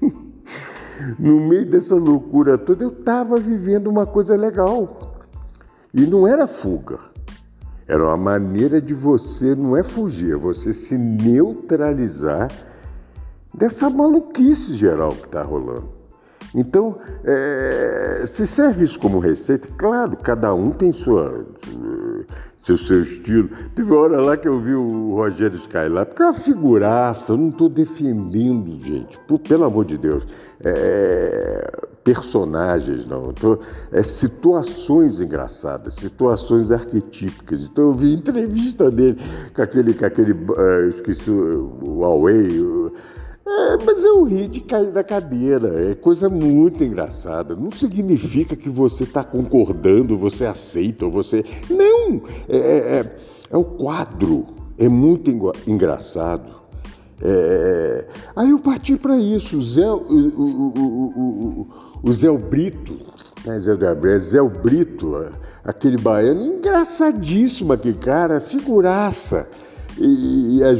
no 1.19 1.39
meio 1.39 1.65
dessa 1.65 1.95
loucura 1.95 2.58
toda, 2.58 2.84
eu 2.84 2.89
estava 2.89 3.38
vivendo 3.38 3.88
uma 3.88 4.06
coisa 4.06 4.36
legal. 4.36 5.17
E 5.93 6.06
não 6.06 6.28
era 6.28 6.47
fuga. 6.47 6.97
Era 7.88 8.04
uma 8.04 8.17
maneira 8.17 8.82
de 8.82 8.93
você, 8.93 9.54
não 9.56 9.76
é 9.76 9.84
fugir, 9.84 10.34
é 10.34 10.38
você 10.38 10.71
se 10.71 10.97
neutralizar 10.97 12.49
dessa 13.54 13.89
maluquice 13.89 14.73
geral 14.73 15.12
que 15.12 15.26
está 15.26 15.43
rolando. 15.43 15.89
Então, 16.56 16.97
é, 17.23 18.23
se 18.28 18.47
serve 18.47 18.86
isso 18.86 18.99
como 18.99 19.19
receita, 19.19 19.67
claro, 19.78 20.15
cada 20.17 20.54
um 20.54 20.71
tem 20.71 20.91
sua, 20.91 21.45
seu, 22.63 22.78
seu 22.78 23.02
estilo. 23.02 23.49
Teve 23.76 23.91
uma 23.91 23.99
hora 23.99 24.21
lá 24.21 24.38
que 24.38 24.47
eu 24.47 24.60
vi 24.60 24.73
o 24.73 25.13
Rogério 25.15 25.58
Skylab, 25.58 26.08
porque 26.08 26.23
é 26.23 26.26
uma 26.26 26.34
figuraça, 26.34 27.34
eu 27.34 27.38
não 27.38 27.49
estou 27.49 27.67
defendendo, 27.67 28.80
gente, 28.84 29.19
por, 29.28 29.38
pelo 29.39 29.65
amor 29.65 29.84
de 29.84 29.97
Deus, 29.97 30.26
é, 30.63 31.69
personagens, 32.04 33.06
não, 33.06 33.34
tô, 33.34 33.60
é 33.91 34.02
situações 34.02 35.19
engraçadas, 35.19 35.95
situações 35.95 36.71
arquetípicas. 36.71 37.63
Então 37.63 37.86
eu 37.86 37.93
vi 37.93 38.13
entrevista 38.13 38.89
dele 38.89 39.17
com 39.54 39.62
aquele, 39.62 39.93
com 39.93 40.06
aquele 40.06 40.32
uh, 40.32 40.88
esqueci 40.88 41.30
o 41.30 41.99
Huawei. 41.99 42.62
O, 42.62 42.93
é, 43.45 43.77
mas 43.86 44.03
eu 44.03 44.23
ri 44.23 44.47
de 44.47 44.62
cair 44.62 44.91
da 44.91 45.03
cadeira. 45.03 45.91
É 45.91 45.95
coisa 45.95 46.29
muito 46.29 46.84
engraçada. 46.84 47.56
Não 47.56 47.71
significa 47.71 48.56
que 48.56 48.69
você 48.69 49.03
está 49.03 49.23
concordando, 49.23 50.17
você 50.17 50.45
aceita, 50.45 51.06
ou 51.06 51.12
você. 51.12 51.43
Não! 51.69 52.21
É, 52.47 52.58
é, 52.58 52.99
é, 52.99 53.15
é 53.51 53.58
o 53.58 53.63
quadro. 53.63 54.47
É 54.77 54.88
muito 54.88 55.29
engraçado. 55.67 56.63
É, 57.21 58.06
aí 58.36 58.49
eu 58.49 58.60
parti 58.60 58.95
para 58.97 59.17
isso. 59.17 59.58
O 59.58 59.62
Zé, 59.62 59.89
o, 59.89 59.97
o, 59.97 60.73
o, 61.15 61.67
o, 62.03 62.13
Zé 62.13 62.32
Brito, 62.38 62.97
né, 63.45 63.60
Zé, 63.60 63.75
Gabriel, 63.75 64.19
Zé 64.19 64.41
Brito, 64.41 65.25
aquele 65.63 65.97
baiano, 65.97 66.43
engraçadíssimo 66.43 67.73
aquele 67.73 67.97
cara, 67.97 68.41
figuraça. 68.41 69.47
E, 69.97 70.58
e 70.58 70.63
as, 70.63 70.79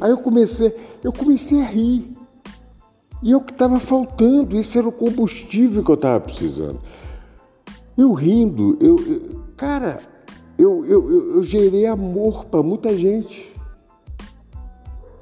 aí 0.00 0.10
eu 0.10 0.18
comecei, 0.18 0.74
eu 1.02 1.12
comecei 1.12 1.60
a 1.60 1.64
rir. 1.64 2.12
E 3.22 3.32
é 3.32 3.36
o 3.36 3.40
que 3.40 3.52
estava 3.52 3.80
faltando, 3.80 4.56
esse 4.56 4.78
era 4.78 4.86
o 4.86 4.92
combustível 4.92 5.82
que 5.82 5.90
eu 5.90 5.96
estava 5.96 6.20
precisando. 6.20 6.78
Eu 7.96 8.12
rindo, 8.12 8.78
eu, 8.80 8.96
eu 9.00 9.40
cara, 9.56 10.00
eu, 10.56 10.84
eu, 10.84 11.10
eu, 11.10 11.34
eu 11.36 11.42
gerei 11.42 11.86
amor 11.86 12.44
para 12.44 12.62
muita 12.62 12.96
gente. 12.96 13.52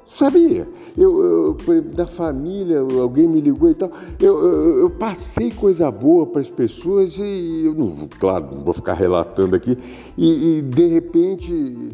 Sabia? 0.05 0.67
Eu, 0.97 1.57
eu, 1.67 1.81
da 1.81 2.07
família, 2.07 2.79
alguém 2.79 3.27
me 3.27 3.39
ligou 3.39 3.69
e 3.69 3.75
tal. 3.75 3.91
Eu, 4.19 4.39
eu, 4.39 4.79
eu 4.79 4.89
passei 4.89 5.51
coisa 5.51 5.91
boa 5.91 6.25
para 6.25 6.41
as 6.41 6.49
pessoas 6.49 7.19
e 7.19 7.65
eu 7.65 7.75
não, 7.75 7.93
claro, 8.19 8.55
não 8.55 8.63
vou 8.63 8.73
ficar 8.73 8.93
relatando 8.93 9.55
aqui. 9.55 9.77
E, 10.17 10.57
e 10.57 10.61
de 10.63 10.87
repente 10.87 11.91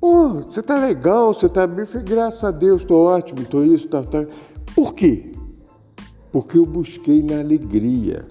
Oh, 0.00 0.40
você 0.40 0.62
tá 0.62 0.78
legal, 0.78 1.34
você 1.34 1.48
tá 1.48 1.66
bem. 1.66 1.84
Graças 2.04 2.42
a 2.42 2.50
Deus, 2.50 2.80
estou 2.80 3.04
ótimo, 3.04 3.42
estou 3.42 3.64
isso, 3.64 3.86
tá, 3.88 4.02
tá. 4.02 4.26
Por 4.74 4.94
quê? 4.94 5.32
Porque 6.32 6.56
eu 6.56 6.64
busquei 6.64 7.22
na 7.22 7.40
alegria. 7.40 8.24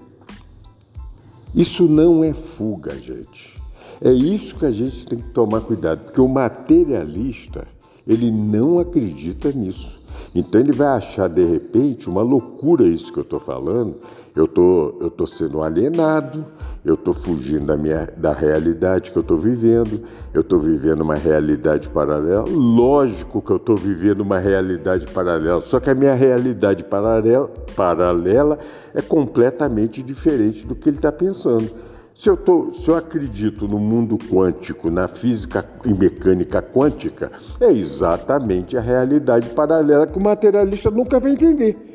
Isso 1.54 1.88
não 1.88 2.24
é 2.24 2.32
fuga, 2.32 2.94
gente. 2.96 3.60
É 4.00 4.10
isso 4.10 4.56
que 4.56 4.66
a 4.66 4.72
gente 4.72 5.06
tem 5.06 5.18
que 5.18 5.28
tomar 5.30 5.60
cuidado, 5.60 6.04
porque 6.04 6.20
o 6.20 6.28
materialista, 6.28 7.68
ele 8.06 8.30
não 8.30 8.78
acredita 8.78 9.52
nisso. 9.52 10.00
Então 10.34 10.60
ele 10.60 10.72
vai 10.72 10.88
achar 10.88 11.28
de 11.28 11.44
repente 11.44 12.08
uma 12.08 12.22
loucura 12.22 12.86
isso 12.86 13.12
que 13.12 13.18
eu 13.18 13.24
estou 13.24 13.40
falando. 13.40 14.00
Eu 14.34 14.46
tô, 14.46 14.96
eu 15.00 15.10
tô 15.10 15.26
sendo 15.26 15.62
alienado, 15.62 16.46
eu 16.84 16.94
estou 16.94 17.12
fugindo 17.12 17.66
da 17.66 17.76
minha 17.76 18.08
da 18.16 18.32
realidade 18.32 19.10
que 19.10 19.18
eu 19.18 19.22
estou 19.22 19.36
vivendo. 19.36 20.02
Eu 20.32 20.40
estou 20.40 20.58
vivendo 20.58 21.00
uma 21.02 21.14
realidade 21.14 21.88
paralela. 21.88 22.44
Lógico 22.48 23.42
que 23.42 23.50
eu 23.50 23.56
estou 23.56 23.76
vivendo 23.76 24.20
uma 24.20 24.38
realidade 24.38 25.06
paralela. 25.08 25.60
Só 25.60 25.80
que 25.80 25.90
a 25.90 25.94
minha 25.94 26.14
realidade 26.14 26.84
paralela, 26.84 27.48
paralela 27.76 28.58
é 28.94 29.02
completamente 29.02 30.02
diferente 30.02 30.66
do 30.66 30.74
que 30.74 30.88
ele 30.88 30.96
está 30.96 31.12
pensando. 31.12 31.70
Se 32.14 32.28
eu, 32.28 32.36
tô, 32.36 32.70
se 32.72 32.90
eu 32.90 32.96
acredito 32.96 33.66
no 33.66 33.78
mundo 33.78 34.18
quântico, 34.18 34.90
na 34.90 35.08
física 35.08 35.64
e 35.84 35.94
mecânica 35.94 36.60
quântica, 36.60 37.30
é 37.60 37.70
exatamente 37.72 38.76
a 38.76 38.80
realidade 38.80 39.48
paralela 39.50 40.06
que 40.06 40.18
o 40.18 40.22
materialista 40.22 40.90
nunca 40.90 41.18
vai 41.18 41.32
entender. 41.32 41.89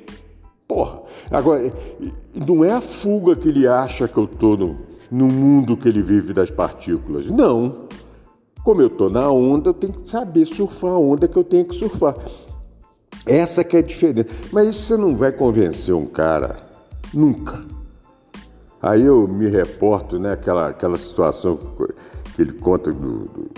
Porra, 0.68 1.00
agora, 1.30 1.72
não 2.34 2.64
é 2.64 2.72
a 2.72 2.82
fuga 2.82 3.36
que 3.36 3.50
ele 3.50 3.68
acha 3.68 4.08
que 4.08 4.18
eu 4.18 4.26
estou 4.26 4.58
no, 4.58 4.78
no 5.12 5.28
mundo 5.28 5.78
que 5.78 5.88
ele 5.88 6.02
vive 6.02 6.34
das 6.34 6.50
partículas. 6.50 7.30
Não. 7.30 7.86
Como 8.64 8.82
eu 8.82 8.88
estou 8.88 9.10
na 9.10 9.30
onda, 9.30 9.70
eu 9.70 9.74
tenho 9.74 9.94
que 9.94 10.10
saber 10.10 10.44
surfar 10.46 10.92
a 10.92 10.98
onda 10.98 11.28
que 11.28 11.38
eu 11.38 11.44
tenho 11.44 11.66
que 11.66 11.76
surfar. 11.76 12.16
Essa 13.26 13.64
que 13.64 13.76
é 13.76 13.80
a 13.80 13.84
diferença. 13.84 14.30
Mas 14.52 14.70
isso 14.70 14.84
você 14.84 14.98
não 14.98 15.16
vai 15.16 15.32
convencer 15.32 15.94
um 15.94 16.08
cara 16.08 16.58
nunca. 17.14 17.64
Aí 18.82 19.04
eu 19.04 19.28
me 19.28 19.48
reporto, 19.48 20.20
né, 20.20 20.34
aquela, 20.34 20.70
aquela 20.70 20.98
situação 20.98 21.58
que 22.36 22.42
ele 22.42 22.54
conta 22.54 22.92
do, 22.92 23.26
do, 23.26 23.52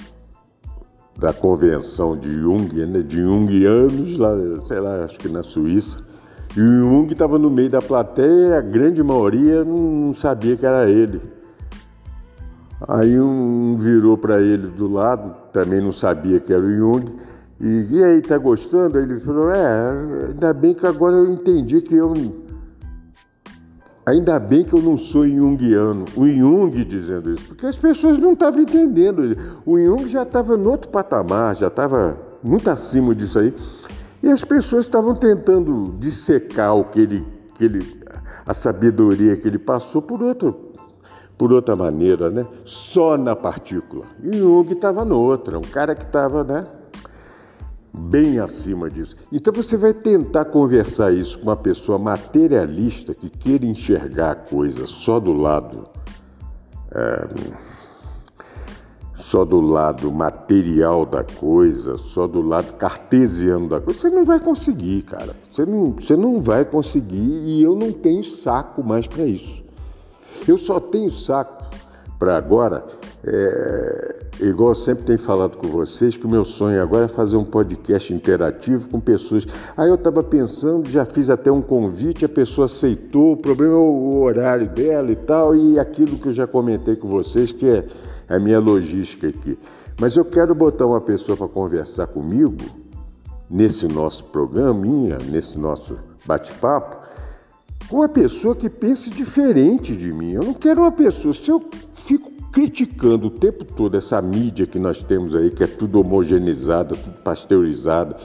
da 1.17 1.33
convenção 1.33 2.17
de 2.17 2.31
Jung, 2.31 2.85
né, 2.85 3.01
de 3.01 3.21
Jungianos, 3.21 4.17
lá, 4.17 4.31
sei 4.65 4.79
lá, 4.79 5.03
acho 5.03 5.17
que 5.17 5.27
na 5.27 5.43
Suíça. 5.43 6.06
Jung 6.61 7.11
estava 7.11 7.37
no 7.37 7.51
meio 7.51 7.69
da 7.69 7.81
plateia, 7.81 8.57
a 8.57 8.61
grande 8.61 9.03
maioria 9.03 9.63
não, 9.63 10.13
sabia 10.13 10.57
que 10.57 10.65
era 10.65 10.89
ele. 10.89 11.21
Aí 12.87 13.19
um 13.19 13.77
virou 13.77 14.17
para 14.17 14.41
ele 14.41 14.67
do 14.67 14.91
lado, 14.91 15.35
também 15.51 15.81
não 15.81 15.91
sabia 15.91 16.39
que 16.39 16.51
era 16.51 16.63
o 16.63 16.75
Jung, 16.75 17.05
e, 17.59 17.87
e 17.91 18.03
aí, 18.03 18.21
tá 18.21 18.37
gostando? 18.37 18.99
Ele 18.99 19.19
falou, 19.19 19.51
é, 19.51 20.27
ainda 20.29 20.53
bem 20.53 20.73
que 20.73 20.85
agora 20.85 21.15
eu 21.15 21.31
entendi 21.31 21.81
que 21.81 21.95
eu 21.95 22.13
Ainda 24.05 24.39
bem 24.39 24.63
que 24.63 24.73
eu 24.73 24.81
não 24.81 24.97
sou 24.97 25.27
junguiano, 25.27 26.05
o 26.15 26.25
Jung 26.25 26.71
dizendo 26.85 27.29
isso, 27.29 27.45
porque 27.45 27.65
as 27.65 27.77
pessoas 27.77 28.17
não 28.17 28.31
estavam 28.31 28.61
entendendo. 28.61 29.37
O 29.65 29.77
Jung 29.77 30.07
já 30.07 30.23
estava 30.23 30.55
no 30.55 30.71
outro 30.71 30.89
patamar, 30.89 31.53
já 31.57 31.67
estava 31.67 32.17
muito 32.41 32.69
acima 32.69 33.13
disso 33.13 33.37
aí. 33.37 33.53
E 34.21 34.29
as 34.29 34.43
pessoas 34.43 34.85
estavam 34.85 35.15
tentando 35.15 35.95
dissecar 35.99 36.75
o 36.75 36.85
que 36.85 36.99
ele, 36.99 37.27
que 37.53 37.65
ele, 37.65 38.01
a 38.45 38.53
sabedoria 38.53 39.37
que 39.37 39.47
ele 39.47 39.59
passou 39.59 40.01
por 40.01 40.21
outro, 40.21 40.73
por 41.37 41.53
outra 41.53 41.75
maneira, 41.75 42.29
né? 42.29 42.45
Só 42.65 43.17
na 43.17 43.35
partícula. 43.35 44.05
E 44.23 44.37
Jung 44.37 44.71
estava 44.71 45.05
noutra, 45.05 45.57
um 45.57 45.61
cara 45.61 45.93
que 45.93 46.03
estava, 46.03 46.43
né? 46.43 46.67
bem 47.97 48.39
acima 48.39 48.89
disso. 48.89 49.15
Então 49.31 49.51
você 49.51 49.75
vai 49.75 49.93
tentar 49.93 50.45
conversar 50.45 51.11
isso 51.11 51.39
com 51.39 51.45
uma 51.45 51.55
pessoa 51.55 51.97
materialista 51.97 53.13
que 53.13 53.29
queira 53.29 53.65
enxergar 53.65 54.31
a 54.31 54.35
coisa 54.35 54.85
só 54.85 55.19
do 55.19 55.33
lado. 55.33 55.87
É, 56.91 57.27
só 59.17 59.43
do 59.43 59.59
lado 59.59 60.11
material 60.11 61.03
da 61.03 61.23
coisa, 61.23 61.97
só 61.97 62.27
do 62.27 62.39
lado 62.39 62.73
cartesiano 62.73 63.67
da 63.67 63.81
coisa, 63.81 63.99
você 63.99 64.09
não 64.11 64.23
vai 64.23 64.39
conseguir, 64.39 65.01
cara. 65.01 65.35
Você 65.49 65.65
não, 65.65 65.93
você 65.93 66.15
não 66.15 66.39
vai 66.39 66.63
conseguir 66.63 67.49
e 67.49 67.63
eu 67.63 67.75
não 67.75 67.91
tenho 67.91 68.23
saco 68.23 68.83
mais 68.83 69.07
para 69.07 69.25
isso. 69.25 69.63
Eu 70.47 70.55
só 70.55 70.79
tenho 70.79 71.09
saco 71.09 71.65
para 72.19 72.37
agora 72.37 72.85
é, 73.23 74.15
igual 74.41 74.69
eu 74.69 74.75
sempre 74.75 75.03
tenho 75.03 75.19
falado 75.19 75.57
com 75.57 75.67
vocês, 75.67 76.15
que 76.15 76.25
o 76.25 76.29
meu 76.29 76.45
sonho 76.45 76.81
agora 76.81 77.05
é 77.05 77.07
fazer 77.07 77.37
um 77.37 77.43
podcast 77.43 78.13
interativo 78.13 78.87
com 78.87 78.99
pessoas. 78.99 79.47
Aí 79.75 79.89
eu 79.89 79.95
estava 79.95 80.23
pensando, 80.23 80.87
já 80.87 81.05
fiz 81.05 81.29
até 81.29 81.51
um 81.51 81.61
convite, 81.61 82.23
a 82.23 82.29
pessoa 82.29 82.65
aceitou, 82.65 83.33
o 83.33 83.37
problema 83.37 83.73
é 83.73 83.77
o 83.77 84.19
horário 84.21 84.69
dela 84.69 85.11
e 85.11 85.15
tal, 85.15 85.55
e 85.55 85.79
aquilo 85.79 86.19
que 86.19 86.27
eu 86.27 86.31
já 86.31 86.45
comentei 86.45 86.95
com 86.95 87.07
vocês, 87.07 87.51
que 87.51 87.67
é 87.67 87.83
a 88.27 88.39
minha 88.39 88.59
logística 88.59 89.27
aqui. 89.27 89.57
Mas 89.99 90.15
eu 90.15 90.25
quero 90.25 90.53
botar 90.53 90.85
uma 90.85 91.01
pessoa 91.01 91.37
para 91.37 91.47
conversar 91.47 92.07
comigo 92.07 92.63
nesse 93.49 93.87
nosso 93.87 94.25
programinha, 94.25 95.17
nesse 95.29 95.57
nosso 95.57 95.97
bate-papo, 96.25 96.97
com 97.89 97.97
uma 97.97 98.09
pessoa 98.09 98.55
que 98.55 98.69
pense 98.69 99.09
diferente 99.09 99.95
de 99.95 100.11
mim. 100.11 100.33
Eu 100.33 100.43
não 100.43 100.53
quero 100.53 100.81
uma 100.81 100.91
pessoa. 100.91 101.33
Se 101.33 101.49
eu 101.49 101.63
fico 101.93 102.31
criticando 102.51 103.27
o 103.27 103.29
tempo 103.29 103.63
todo 103.63 103.95
essa 103.95 104.21
mídia 104.21 104.65
que 104.65 104.79
nós 104.79 105.03
temos 105.03 105.35
aí, 105.35 105.49
que 105.49 105.63
é 105.63 105.67
tudo 105.67 105.99
homogeneizada, 105.99 106.95
tudo 106.95 107.13
pasteurizado, 107.23 108.15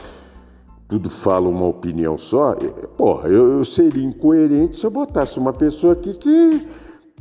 tudo 0.88 1.08
fala 1.08 1.48
uma 1.48 1.66
opinião 1.66 2.18
só, 2.18 2.54
porra, 2.96 3.28
eu, 3.28 3.58
eu 3.58 3.64
seria 3.64 4.04
incoerente 4.04 4.76
se 4.76 4.84
eu 4.84 4.90
botasse 4.90 5.38
uma 5.38 5.52
pessoa 5.52 5.94
aqui 5.94 6.14
que 6.14 6.66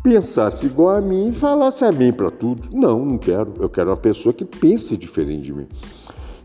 pensasse 0.03 0.65
igual 0.65 0.95
a 0.95 1.01
mim 1.01 1.29
e 1.29 1.33
falasse 1.33 1.85
amém 1.85 2.11
para 2.11 2.31
tudo. 2.31 2.69
Não, 2.71 3.05
não 3.05 3.17
quero. 3.17 3.53
Eu 3.59 3.69
quero 3.69 3.89
uma 3.89 3.97
pessoa 3.97 4.33
que 4.33 4.45
pense 4.45 4.97
diferente 4.97 5.43
de 5.43 5.53
mim. 5.53 5.67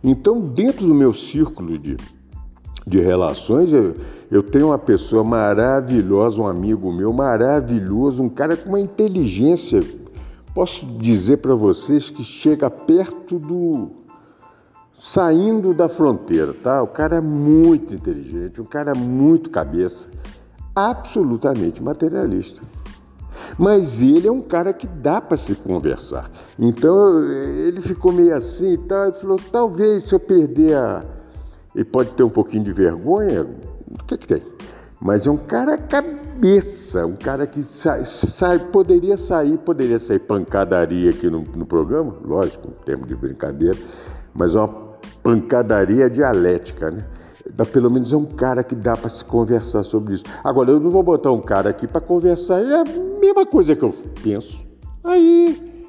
Então, 0.04 0.40
dentro 0.40 0.86
do 0.86 0.94
meu 0.94 1.12
círculo 1.12 1.78
de, 1.78 1.96
de 2.86 3.00
relações, 3.00 3.72
eu, 3.72 3.94
eu 4.30 4.42
tenho 4.42 4.66
uma 4.66 4.78
pessoa 4.78 5.24
maravilhosa, 5.24 6.40
um 6.40 6.46
amigo 6.46 6.92
meu 6.92 7.12
maravilhoso, 7.12 8.22
um 8.22 8.28
cara 8.28 8.56
com 8.56 8.68
uma 8.68 8.80
inteligência, 8.80 9.82
posso 10.54 10.86
dizer 10.86 11.38
para 11.38 11.54
vocês 11.54 12.10
que 12.10 12.22
chega 12.22 12.70
perto 12.70 13.38
do. 13.38 13.90
saindo 14.92 15.72
da 15.72 15.88
fronteira, 15.88 16.54
tá? 16.54 16.82
O 16.82 16.88
cara 16.88 17.16
é 17.16 17.20
muito 17.20 17.94
inteligente, 17.94 18.60
um 18.60 18.64
cara 18.64 18.94
muito 18.94 19.50
cabeça, 19.50 20.08
absolutamente 20.74 21.82
materialista. 21.82 22.62
Mas 23.58 24.00
ele 24.00 24.28
é 24.28 24.32
um 24.32 24.40
cara 24.40 24.72
que 24.72 24.86
dá 24.86 25.20
para 25.20 25.36
se 25.36 25.54
conversar. 25.54 26.30
Então 26.58 27.22
ele 27.22 27.80
ficou 27.80 28.12
meio 28.12 28.34
assim 28.34 28.72
e 28.72 28.78
tal. 28.78 29.08
Ele 29.08 29.16
falou: 29.16 29.40
talvez 29.50 30.04
se 30.04 30.14
eu 30.14 30.20
perder 30.20 30.76
a. 30.76 31.04
Ele 31.74 31.84
pode 31.84 32.14
ter 32.14 32.22
um 32.22 32.30
pouquinho 32.30 32.64
de 32.64 32.72
vergonha, 32.72 33.42
o 33.42 34.04
que, 34.04 34.16
que 34.16 34.26
tem? 34.26 34.42
Mas 35.00 35.26
é 35.26 35.30
um 35.30 35.36
cara 35.36 35.76
cabeça, 35.76 37.04
um 37.04 37.16
cara 37.16 37.46
que 37.46 37.62
sai, 37.62 38.04
sai, 38.04 38.58
poderia 38.58 39.16
sair, 39.16 39.58
poderia 39.58 39.98
sair 39.98 40.18
pancadaria 40.18 41.10
aqui 41.10 41.28
no, 41.28 41.42
no 41.42 41.66
programa, 41.66 42.16
lógico, 42.24 42.68
em 42.68 42.84
termos 42.84 43.06
de 43.06 43.14
brincadeira, 43.14 43.76
mas 44.32 44.54
é 44.54 44.58
uma 44.58 44.68
pancadaria 45.22 46.08
dialética, 46.08 46.90
né? 46.90 47.04
Pelo 47.72 47.90
menos 47.90 48.12
é 48.12 48.16
um 48.16 48.24
cara 48.24 48.62
que 48.62 48.74
dá 48.74 48.96
para 48.96 49.08
se 49.08 49.24
conversar 49.24 49.82
sobre 49.82 50.14
isso. 50.14 50.24
Agora, 50.42 50.70
eu 50.70 50.80
não 50.80 50.90
vou 50.90 51.02
botar 51.02 51.30
um 51.32 51.40
cara 51.40 51.70
aqui 51.70 51.86
para 51.86 52.00
conversar, 52.00 52.60
é 52.60 52.80
a 52.80 52.84
mesma 53.20 53.46
coisa 53.46 53.74
que 53.74 53.84
eu 53.84 53.94
penso. 54.22 54.64
Aí 55.04 55.82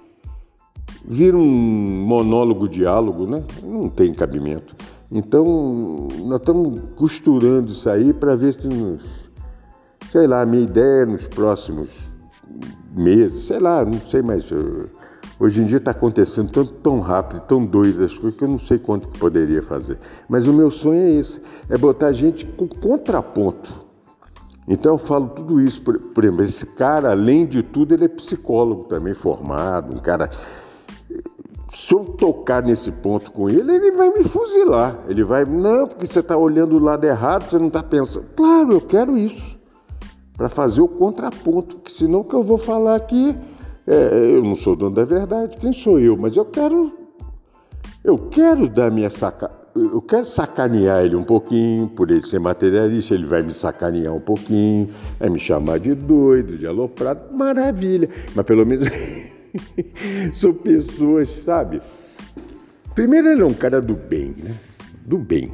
vira 1.08 1.38
um 1.38 2.06
monólogo, 2.06 2.67
diálogo, 2.67 3.26
né? 3.26 3.43
Não 3.63 3.88
tem 3.88 4.13
cabimento. 4.13 4.76
Então, 5.10 6.08
nós 6.26 6.39
estamos 6.39 6.82
costurando 6.98 7.72
isso 7.72 7.89
aí 7.89 8.13
para 8.13 8.36
ver 8.36 8.54
se 8.54 8.67
nos, 8.67 9.32
sei 10.12 10.28
lá, 10.28 10.41
a 10.41 10.46
minha 10.46 10.63
ideia 10.63 11.06
nos 11.06 11.28
próximos 11.28 12.13
meses, 12.93 13.46
sei 13.46 13.60
lá, 13.60 13.86
não 13.86 14.00
sei 14.00 14.22
mais. 14.22 14.52
Hoje 15.39 15.62
em 15.62 15.65
dia 15.65 15.78
está 15.78 15.91
acontecendo 15.91 16.50
tão, 16.50 16.65
tão 16.65 17.00
rápido, 17.00 17.41
tão 17.41 17.63
doido 17.63 18.04
as 18.04 18.17
coisas 18.17 18.38
que 18.38 18.43
eu 18.43 18.50
não 18.50 18.58
sei 18.58 18.80
quanto 18.80 19.08
que 19.08 19.19
poderia 19.19 19.62
fazer. 19.62 20.00
Mas 20.28 20.47
o 20.47 20.54
meu 20.54 20.71
sonho 20.71 21.00
é 21.00 21.12
esse, 21.12 21.39
é 21.69 21.78
botar 21.78 22.12
gente 22.12 22.43
com 22.45 22.67
contraponto. 22.67 23.86
Então 24.67 24.93
eu 24.93 24.97
falo 24.97 25.30
tudo 25.30 25.62
isso, 25.62 25.82
por, 25.84 26.00
por 26.00 26.23
exemplo, 26.23 26.43
esse 26.43 26.65
cara, 26.65 27.12
além 27.12 27.45
de 27.45 27.62
tudo, 27.62 27.93
ele 27.93 28.06
é 28.06 28.08
psicólogo 28.08 28.86
também 28.86 29.13
formado, 29.13 29.95
um 29.95 30.00
cara. 30.00 30.30
Se 31.69 31.93
eu 31.93 32.04
tocar 32.04 32.63
nesse 32.63 32.91
ponto 32.91 33.32
com 33.32 33.47
ele, 33.47 33.71
ele 33.71 33.91
vai 33.91 34.10
me 34.10 34.23
fuzilar. 34.23 34.97
Ele 35.08 35.23
vai, 35.23 35.45
não, 35.45 35.88
porque 35.88 36.08
você 36.08 36.19
está 36.19 36.36
olhando 36.36 36.76
o 36.76 36.80
lado 36.80 37.06
errado, 37.06 37.47
você 37.47 37.60
não 37.60 37.67
está 37.67 37.84
pensando. 37.84 38.26
Claro, 38.36 38.71
eu 38.71 38.82
quero 38.82 39.17
isso, 39.17 39.58
para 40.36 40.50
fazer 40.50 40.82
o 40.82 40.88
contraponto, 40.88 41.76
porque 41.76 41.91
senão 41.91 42.21
o 42.21 42.23
que 42.23 42.34
eu 42.34 42.43
vou 42.43 42.58
falar 42.58 42.95
aqui 42.95 43.38
é, 43.88 44.36
eu 44.36 44.43
não 44.43 44.54
sou 44.54 44.76
dono 44.76 44.93
da 44.93 45.06
verdade, 45.06 45.56
quem 45.56 45.71
sou 45.71 45.97
eu? 45.97 46.17
Mas 46.17 46.36
eu 46.36 46.43
quero, 46.43 46.91
eu 48.04 48.17
quero 48.17 48.67
dar 48.67 48.91
minha 48.91 49.10
saca, 49.10 49.50
eu 49.73 50.02
quero 50.02 50.26
sacanear 50.26 51.06
ele 51.06 51.15
um 51.15 51.23
pouquinho, 51.23 51.88
por 51.88 52.12
ele 52.12 52.19
ser 52.19 52.39
materialista, 52.39 53.13
ele 53.13 53.26
vai 53.26 53.41
me 53.41 53.54
sacanear 53.54 54.13
um 54.13 54.19
pouquinho, 54.19 54.89
vai 55.17 55.30
me 55.30 55.39
chamar 55.39 55.80
de 55.80 55.95
doido, 55.95 56.58
de 56.58 56.67
aloprado, 56.67 57.34
maravilha. 57.34 58.10
Mas 58.36 58.45
pelo 58.45 58.65
menos 58.65 58.89
são 60.34 60.54
pessoas, 60.54 61.30
sabe? 61.30 61.82
Primeiro 62.93 63.30
ele 63.30 63.41
é 63.41 63.45
um 63.45 63.54
cara 63.54 63.82
do 63.82 63.93
bem, 63.93 64.36
né? 64.38 64.54
Do 65.06 65.17
bem. 65.17 65.50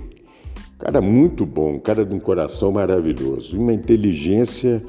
cara 0.80 1.02
muito 1.02 1.46
bom, 1.46 1.74
um 1.74 1.80
cara 1.80 2.04
de 2.04 2.16
um 2.16 2.20
coração 2.20 2.72
maravilhoso, 2.72 3.60
uma 3.60 3.74
inteligência 3.74 4.82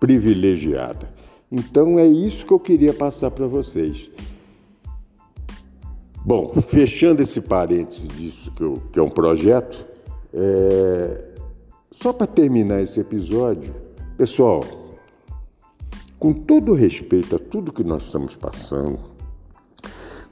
privilegiada. 0.00 1.21
Então 1.52 1.98
é 1.98 2.06
isso 2.06 2.46
que 2.46 2.52
eu 2.52 2.58
queria 2.58 2.94
passar 2.94 3.30
para 3.30 3.46
vocês. 3.46 4.10
Bom, 6.24 6.48
fechando 6.54 7.20
esse 7.20 7.42
parênteses 7.42 8.08
disso 8.08 8.50
que, 8.52 8.62
eu, 8.62 8.82
que 8.90 8.98
é 8.98 9.02
um 9.02 9.10
projeto, 9.10 9.84
é... 10.32 11.34
só 11.90 12.10
para 12.10 12.26
terminar 12.26 12.80
esse 12.80 12.98
episódio, 13.00 13.74
pessoal, 14.16 14.62
com 16.18 16.32
todo 16.32 16.72
respeito 16.72 17.36
a 17.36 17.38
tudo 17.38 17.70
que 17.72 17.84
nós 17.84 18.04
estamos 18.04 18.34
passando, 18.34 18.98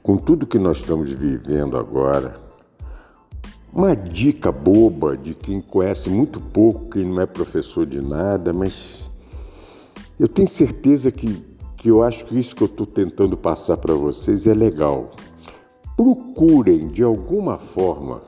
com 0.01 0.17
tudo 0.17 0.47
que 0.47 0.57
nós 0.57 0.77
estamos 0.77 1.11
vivendo 1.11 1.77
agora, 1.77 2.33
uma 3.71 3.95
dica 3.95 4.51
boba 4.51 5.15
de 5.15 5.35
quem 5.35 5.61
conhece 5.61 6.09
muito 6.09 6.39
pouco, 6.39 6.89
quem 6.89 7.05
não 7.05 7.21
é 7.21 7.27
professor 7.27 7.85
de 7.85 8.01
nada, 8.01 8.51
mas 8.51 9.10
eu 10.21 10.27
tenho 10.27 10.47
certeza 10.47 11.09
que, 11.09 11.35
que 11.75 11.89
eu 11.89 12.03
acho 12.03 12.25
que 12.25 12.37
isso 12.37 12.55
que 12.55 12.61
eu 12.61 12.67
estou 12.67 12.85
tentando 12.85 13.35
passar 13.35 13.75
para 13.77 13.95
vocês 13.95 14.45
é 14.45 14.53
legal. 14.53 15.13
Procurem, 15.97 16.89
de 16.89 17.01
alguma 17.01 17.57
forma, 17.57 18.21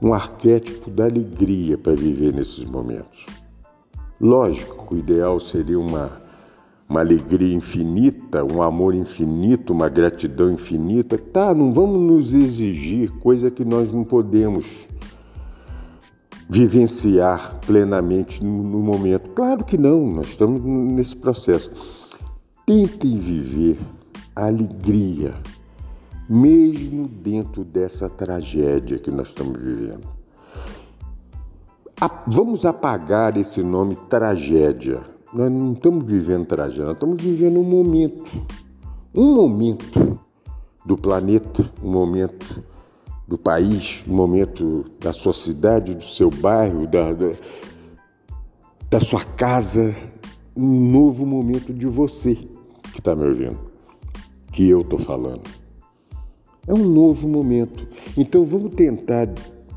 um 0.00 0.14
arquétipo 0.14 0.90
da 0.90 1.04
alegria 1.04 1.76
para 1.76 1.94
viver 1.94 2.32
nesses 2.32 2.64
momentos. 2.64 3.26
Lógico, 4.18 4.94
o 4.94 4.98
ideal 4.98 5.38
seria 5.38 5.78
uma, 5.78 6.18
uma 6.88 7.00
alegria 7.00 7.54
infinita, 7.54 8.42
um 8.42 8.62
amor 8.62 8.94
infinito, 8.94 9.74
uma 9.74 9.90
gratidão 9.90 10.50
infinita. 10.50 11.18
Tá, 11.18 11.52
não 11.52 11.74
vamos 11.74 12.00
nos 12.00 12.32
exigir 12.32 13.10
coisa 13.18 13.50
que 13.50 13.66
nós 13.66 13.92
não 13.92 14.02
podemos 14.02 14.88
vivenciar 16.48 17.60
plenamente 17.66 18.42
no 18.42 18.80
momento. 18.80 19.30
Claro 19.30 19.64
que 19.64 19.76
não, 19.76 20.06
nós 20.06 20.28
estamos 20.28 20.62
nesse 20.62 21.14
processo. 21.14 21.70
Tentem 22.64 23.18
viver 23.18 23.78
a 24.34 24.46
alegria, 24.46 25.34
mesmo 26.28 27.06
dentro 27.06 27.64
dessa 27.64 28.08
tragédia 28.08 28.98
que 28.98 29.10
nós 29.10 29.28
estamos 29.28 29.60
vivendo. 29.60 30.08
Vamos 32.26 32.64
apagar 32.64 33.36
esse 33.36 33.62
nome 33.62 33.96
tragédia. 34.08 35.00
Nós 35.32 35.50
não 35.50 35.72
estamos 35.72 36.04
vivendo 36.04 36.46
tragédia, 36.46 36.86
nós 36.86 36.94
estamos 36.94 37.20
vivendo 37.22 37.60
um 37.60 37.64
momento. 37.64 38.24
Um 39.14 39.34
momento 39.34 40.18
do 40.84 40.96
planeta, 40.96 41.68
um 41.82 41.90
momento 41.90 42.62
do 43.28 43.36
país, 43.36 44.02
um 44.08 44.14
momento 44.14 44.86
da 44.98 45.12
sua 45.12 45.34
cidade, 45.34 45.94
do 45.94 46.02
seu 46.02 46.30
bairro, 46.30 46.86
da, 46.86 47.12
da, 47.12 47.32
da 48.88 49.00
sua 49.00 49.22
casa, 49.22 49.94
um 50.56 50.90
novo 50.90 51.26
momento 51.26 51.74
de 51.74 51.86
você 51.86 52.34
que 52.34 53.00
está 53.00 53.14
me 53.14 53.26
ouvindo, 53.26 53.58
que 54.50 54.66
eu 54.66 54.80
estou 54.80 54.98
falando. 54.98 55.42
É 56.66 56.72
um 56.72 56.88
novo 56.88 57.28
momento. 57.28 57.86
Então 58.16 58.46
vamos 58.46 58.74
tentar, 58.74 59.28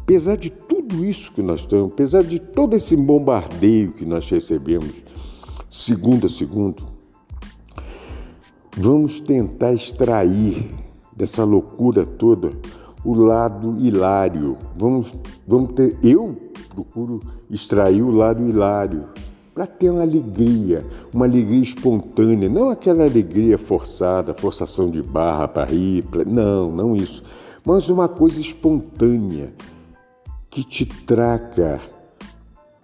apesar 0.01 0.37
de 0.37 0.49
tudo 0.49 1.03
isso 1.03 1.33
que 1.33 1.43
nós 1.43 1.61
estamos, 1.61 1.91
apesar 1.91 2.23
de 2.23 2.39
todo 2.39 2.73
esse 2.73 2.95
bombardeio 2.95 3.91
que 3.91 4.05
nós 4.05 4.29
recebemos, 4.29 5.03
segundo 5.69 6.25
a 6.25 6.29
segundo, 6.29 6.87
vamos 8.77 9.19
tentar 9.19 9.73
extrair 9.73 10.71
dessa 11.15 11.43
loucura 11.43 12.05
toda 12.05 12.51
o 13.03 13.13
lado 13.13 13.75
hilário. 13.79 14.57
Vamos, 14.77 15.15
vamos 15.47 15.73
ter. 15.73 15.97
Eu 16.03 16.37
procuro 16.73 17.21
extrair 17.49 18.01
o 18.01 18.11
lado 18.11 18.47
hilário 18.47 19.09
para 19.53 19.67
ter 19.67 19.89
uma 19.89 20.01
alegria, 20.01 20.85
uma 21.13 21.25
alegria 21.25 21.61
espontânea, 21.61 22.47
não 22.47 22.69
aquela 22.69 23.03
alegria 23.03 23.57
forçada, 23.57 24.33
forçação 24.33 24.89
de 24.89 25.01
barra 25.01 25.47
para 25.47 25.65
rir, 25.65 26.03
pra... 26.03 26.23
não, 26.23 26.71
não 26.71 26.95
isso, 26.95 27.21
mas 27.65 27.89
uma 27.89 28.07
coisa 28.07 28.39
espontânea 28.39 29.53
que 30.49 30.63
te 30.63 30.85
traga, 30.85 31.81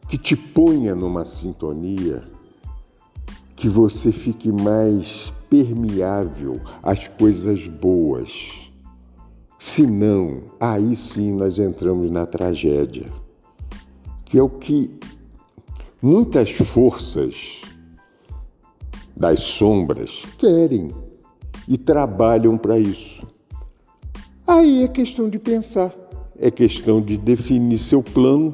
que 0.10 0.18
te 0.18 0.36
ponha 0.36 0.94
numa 0.94 1.24
sintonia, 1.24 2.24
que 3.56 3.70
você 3.70 4.12
fique 4.12 4.52
mais 4.52 5.34
permeável 5.50 6.60
às 6.84 7.08
coisas 7.08 7.66
boas 7.68 8.67
se 9.58 9.86
não, 9.86 10.44
aí 10.60 10.96
sim 10.96 11.34
nós 11.34 11.60
entramos 11.60 12.10
na 12.10 12.26
tragédia, 12.26 13.08
que 14.24 14.38
é 14.38 14.44
o 14.44 14.50
que 14.50 14.98
Muitas 16.00 16.52
forças 16.52 17.64
das 19.16 19.42
sombras 19.42 20.28
querem 20.38 20.90
e 21.68 21.76
trabalham 21.76 22.56
para 22.56 22.78
isso. 22.78 23.26
Aí 24.46 24.84
é 24.84 24.88
questão 24.88 25.28
de 25.28 25.40
pensar, 25.40 25.92
é 26.38 26.52
questão 26.52 27.02
de 27.02 27.18
definir 27.18 27.80
seu 27.80 28.04
plano, 28.04 28.54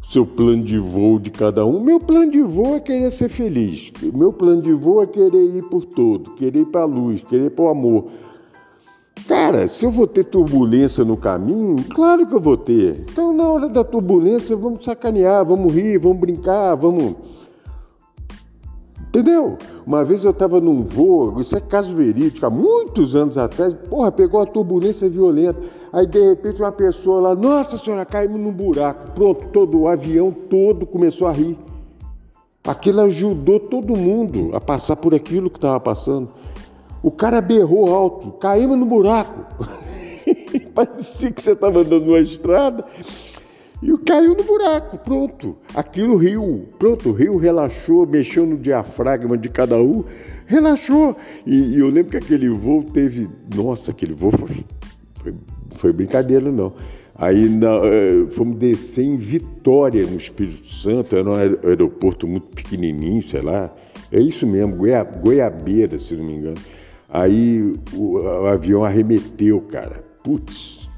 seu 0.00 0.24
plano 0.24 0.64
de 0.64 0.78
voo 0.78 1.18
de 1.18 1.30
cada 1.30 1.66
um. 1.66 1.84
Meu 1.84 2.00
plano 2.00 2.30
de 2.30 2.40
voo 2.40 2.76
é 2.76 2.80
querer 2.80 3.10
ser 3.10 3.28
feliz. 3.28 3.92
Meu 4.14 4.32
plano 4.32 4.62
de 4.62 4.72
voo 4.72 5.02
é 5.02 5.06
querer 5.06 5.56
ir 5.56 5.64
por 5.64 5.84
todo, 5.84 6.30
querer 6.30 6.60
ir 6.60 6.66
para 6.66 6.80
a 6.80 6.86
luz, 6.86 7.22
querer 7.24 7.48
ir 7.48 7.50
para 7.50 7.66
o 7.66 7.68
amor. 7.68 8.06
Cara, 9.28 9.66
se 9.68 9.86
eu 9.86 9.90
vou 9.90 10.06
ter 10.06 10.24
turbulência 10.24 11.04
no 11.04 11.16
caminho, 11.16 11.82
claro 11.84 12.26
que 12.26 12.34
eu 12.34 12.40
vou 12.40 12.56
ter. 12.56 13.04
Então, 13.10 13.32
na 13.32 13.48
hora 13.48 13.68
da 13.68 13.82
turbulência, 13.82 14.54
vamos 14.54 14.84
sacanear, 14.84 15.44
vamos 15.44 15.72
rir, 15.72 15.98
vamos 15.98 16.18
brincar, 16.18 16.74
vamos. 16.74 17.14
Entendeu? 19.08 19.56
Uma 19.86 20.04
vez 20.04 20.24
eu 20.24 20.32
estava 20.32 20.60
num 20.60 20.82
voo, 20.82 21.40
isso 21.40 21.56
é 21.56 21.60
caso 21.60 21.94
verídico, 21.94 22.44
há 22.44 22.50
muitos 22.50 23.14
anos 23.14 23.38
atrás, 23.38 23.72
porra, 23.88 24.10
pegou 24.10 24.40
uma 24.40 24.46
turbulência 24.46 25.08
violenta. 25.08 25.60
Aí 25.92 26.04
de 26.04 26.20
repente 26.20 26.60
uma 26.60 26.72
pessoa 26.72 27.20
lá, 27.20 27.34
nossa 27.36 27.78
senhora, 27.78 28.04
caímos 28.04 28.40
num 28.40 28.50
buraco. 28.50 29.12
Pronto, 29.12 29.46
todo 29.48 29.82
o 29.82 29.88
avião 29.88 30.32
todo 30.32 30.84
começou 30.84 31.28
a 31.28 31.32
rir. 31.32 31.56
Aquilo 32.66 33.02
ajudou 33.02 33.60
todo 33.60 33.96
mundo 33.96 34.50
a 34.52 34.60
passar 34.60 34.96
por 34.96 35.14
aquilo 35.14 35.48
que 35.48 35.58
estava 35.58 35.78
passando. 35.78 36.32
O 37.04 37.10
cara 37.10 37.42
berrou 37.42 37.94
alto, 37.94 38.30
caímos 38.38 38.78
no 38.78 38.86
buraco. 38.86 39.44
Parecia 40.74 41.30
que 41.30 41.42
você 41.42 41.52
estava 41.52 41.80
andando 41.80 42.06
numa 42.06 42.18
estrada 42.18 42.82
e 43.82 43.94
caiu 43.98 44.34
no 44.34 44.42
buraco, 44.42 44.96
pronto. 44.96 45.54
Aquilo 45.74 46.16
riu, 46.16 46.66
pronto, 46.78 47.10
o 47.10 47.12
rio 47.12 47.36
relaxou, 47.36 48.06
mexeu 48.06 48.46
no 48.46 48.56
diafragma 48.56 49.36
de 49.36 49.50
cada 49.50 49.76
um, 49.76 50.02
relaxou. 50.46 51.14
E, 51.44 51.74
e 51.76 51.78
eu 51.80 51.90
lembro 51.90 52.12
que 52.12 52.16
aquele 52.16 52.48
voo 52.48 52.82
teve. 52.82 53.28
Nossa, 53.54 53.90
aquele 53.90 54.14
voo 54.14 54.32
foi, 54.32 54.64
foi, 55.16 55.34
foi 55.76 55.92
brincadeira, 55.92 56.50
não. 56.50 56.72
Aí 57.14 57.50
na, 57.50 57.80
eh, 57.84 58.26
fomos 58.30 58.56
descer 58.56 59.04
em 59.04 59.18
Vitória, 59.18 60.06
no 60.06 60.16
Espírito 60.16 60.66
Santo, 60.68 61.14
era 61.14 61.28
um 61.28 61.34
aeroporto 61.34 62.26
muito 62.26 62.46
pequenininho, 62.46 63.20
sei 63.20 63.42
lá. 63.42 63.70
É 64.10 64.18
isso 64.18 64.46
mesmo, 64.46 64.74
Goiabeira, 64.74 65.98
se 65.98 66.16
não 66.16 66.24
me 66.24 66.36
engano. 66.36 66.56
Aí 67.14 67.76
o, 67.92 68.18
o 68.18 68.46
avião 68.48 68.84
arremeteu, 68.84 69.60
cara. 69.60 70.04
Putz, 70.24 70.88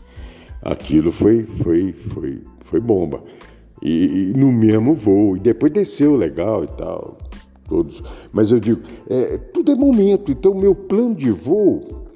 aquilo 0.62 1.12
foi, 1.12 1.43
foi, 1.43 1.93
foi, 1.93 2.43
foi 2.61 2.81
bomba. 2.81 3.23
E, 3.83 4.31
e, 4.31 4.39
no 4.39 4.51
mesmo 4.51 4.95
voo. 4.95 5.37
E 5.37 5.41
depois 5.41 5.71
desceu 5.71 6.17
legal 6.17 6.64
e 6.64 6.69
tal. 6.69 7.19
Todos. 7.69 8.03
Mas 8.33 8.51
eu 8.51 8.59
digo, 8.59 8.81
é, 9.11 9.37
tudo 9.37 9.73
é 9.73 9.75
momento. 9.75 10.33
Então, 10.33 10.55
meu 10.55 10.75
plano 10.75 11.14
de 11.14 11.31
voo 11.31 12.07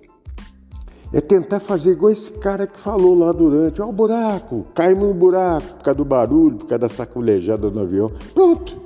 é 1.13 1.21
tentar 1.21 1.61
fazer 1.61 1.91
igual 1.91 2.11
esse 2.11 2.33
cara 2.33 2.67
que 2.67 2.81
falou 2.81 3.15
lá 3.15 3.33
durante. 3.33 3.83
Ó, 3.83 3.89
o 3.91 3.93
buraco, 3.93 4.65
caímos 4.75 5.09
no 5.09 5.15
buraco 5.15 5.75
por 5.75 5.83
causa 5.83 5.99
do 5.99 6.05
barulho, 6.07 6.57
por 6.57 6.67
causa 6.67 6.81
da 6.81 6.89
sacolejada 6.89 7.69
no 7.69 7.81
avião. 7.81 8.11
Pronto. 8.33 8.81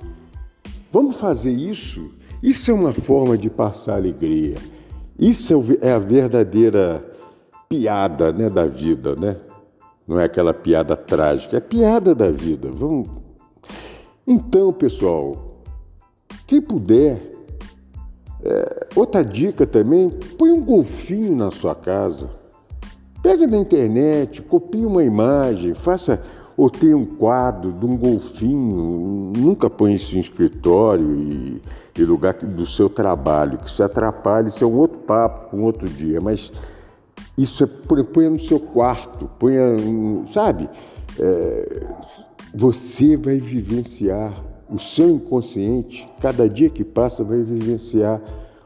Vamos 0.91 1.15
fazer 1.15 1.53
isso. 1.53 2.11
Isso 2.43 2.69
é 2.73 2.75
uma 2.75 2.93
forma 2.93 3.39
de 3.39 3.49
passar 3.49 3.95
alegria. 3.95 4.57
Isso 5.19 5.55
é, 5.81 5.89
é 5.89 5.93
a 5.93 5.99
verdadeira 5.99 7.05
piada 7.69 8.33
né, 8.33 8.49
da 8.49 8.67
vida, 8.67 9.15
né? 9.15 9.37
Não 10.07 10.21
é 10.21 10.25
aquela 10.25 10.53
piada 10.53 10.97
trágica, 10.97 11.57
é 11.57 11.61
piada 11.61 12.15
da 12.15 12.31
vida. 12.31 12.69
Vamos. 12.71 13.09
Então, 14.27 14.73
pessoal, 14.73 15.63
quem 16.47 16.61
puder, 16.61 17.21
é, 18.43 18.87
outra 18.95 19.25
dica 19.25 19.67
também, 19.67 20.11
põe 20.39 20.51
um 20.51 20.63
golfinho 20.63 21.35
na 21.35 21.51
sua 21.51 21.75
casa. 21.75 22.29
Pega 23.23 23.47
na 23.47 23.57
internet, 23.57 24.43
copie 24.43 24.85
uma 24.85 25.03
imagem, 25.03 25.75
faça 25.75 26.23
ou 26.57 26.71
tem 26.71 26.95
um 26.95 27.05
quadro 27.05 27.73
de 27.73 27.85
um 27.85 27.97
golfinho, 27.97 29.33
nunca 29.37 29.69
põe 29.69 29.95
isso 29.95 30.17
em 30.17 30.21
escritório 30.21 31.15
e, 31.15 31.63
e 31.97 32.05
lugar 32.05 32.35
do 32.35 32.65
seu 32.65 32.89
trabalho, 32.89 33.59
que 33.59 33.71
se 33.71 33.83
atrapalhe, 33.83 34.49
isso 34.49 34.63
é 34.63 34.67
um 34.67 34.77
outro 34.77 35.01
papo, 35.01 35.57
um 35.57 35.65
outro 35.65 35.89
dia, 35.89 36.21
mas 36.21 36.53
isso 37.37 37.65
é, 37.65 38.03
ponha 38.05 38.31
no 38.31 38.39
seu 38.39 38.61
quarto, 38.61 39.29
ponha, 39.39 39.77
sabe? 40.33 40.69
É, 41.19 41.93
você 42.55 43.17
vai 43.17 43.39
vivenciar 43.41 44.33
o 44.71 44.79
seu 44.79 45.11
inconsciente, 45.11 46.09
cada 46.21 46.49
dia 46.49 46.71
que 46.71 46.85
passa 46.85 47.25
vai 47.25 47.43
vivenciar 47.43 48.21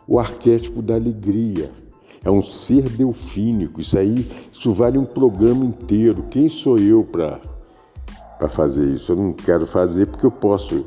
o 0.07 0.19
arquétipo 0.19 0.83
da 0.83 0.95
alegria. 0.95 1.71
É 2.25 2.31
um 2.31 2.43
ser 2.43 2.89
delfínico, 2.91 3.81
isso 3.81 3.97
aí, 3.97 4.29
isso 4.53 4.73
vale 4.73 4.99
um 4.99 5.05
programa 5.05 5.65
inteiro. 5.65 6.27
Quem 6.31 6.51
sou 6.51 6.79
eu 6.79 7.05
para 7.05 7.41
para 8.39 8.49
fazer 8.49 8.87
isso. 8.87 9.13
Eu 9.13 9.17
não 9.17 9.33
quero 9.33 9.67
fazer 9.67 10.07
porque 10.07 10.25
eu 10.25 10.31
posso, 10.31 10.87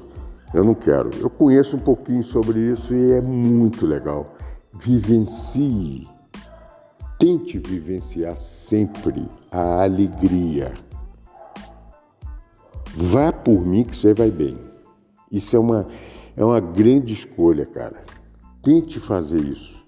eu 0.54 0.64
não 0.64 0.74
quero. 0.74 1.10
Eu 1.20 1.30
conheço 1.30 1.76
um 1.76 1.80
pouquinho 1.80 2.24
sobre 2.24 2.60
isso 2.60 2.96
e 2.96 3.12
é 3.12 3.22
muito 3.22 3.86
legal. 3.86 4.34
Vivencie, 4.74 6.08
tente 7.20 7.60
vivenciar 7.60 8.36
sempre 8.38 9.30
a 9.52 9.84
alegria. 9.84 10.74
Vá 12.96 13.32
por 13.32 13.66
mim 13.66 13.84
que 13.84 13.96
você 13.96 14.14
vai 14.14 14.32
bem. 14.32 14.58
Isso 15.32 15.56
é 15.56 15.60
uma, 15.60 15.88
é 16.36 16.44
uma 16.44 16.60
grande 16.60 17.14
escolha, 17.14 17.66
cara. 17.66 18.02
Tente 18.64 19.00
fazer 19.00 19.42
isso. 19.42 19.86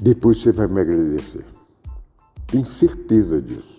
Depois 0.00 0.38
você 0.38 0.50
vai 0.50 0.66
me 0.66 0.80
agradecer. 0.80 1.44
Tenho 2.46 2.64
certeza 2.64 3.40
disso. 3.40 3.76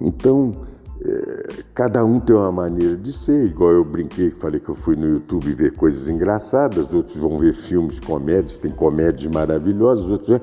Então, 0.00 0.66
é, 1.02 1.62
cada 1.72 2.04
um 2.04 2.20
tem 2.20 2.36
uma 2.36 2.52
maneira 2.52 2.94
de 2.94 3.10
ser, 3.10 3.46
igual 3.46 3.72
eu 3.72 3.84
brinquei, 3.84 4.28
falei 4.28 4.60
que 4.60 4.68
eu 4.68 4.74
fui 4.74 4.96
no 4.96 5.06
YouTube 5.06 5.54
ver 5.54 5.72
coisas 5.72 6.08
engraçadas, 6.08 6.92
outros 6.92 7.16
vão 7.16 7.38
ver 7.38 7.54
filmes 7.54 7.98
comédias, 7.98 8.58
tem 8.58 8.70
comédias 8.70 9.32
maravilhosas, 9.32 10.10
outros. 10.10 10.40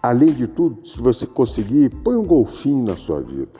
Além 0.00 0.32
de 0.32 0.46
tudo, 0.46 0.86
se 0.86 1.00
você 1.00 1.26
conseguir, 1.26 1.90
põe 2.04 2.14
um 2.14 2.24
golfinho 2.24 2.84
na 2.84 2.96
sua 2.96 3.20
vida. 3.20 3.58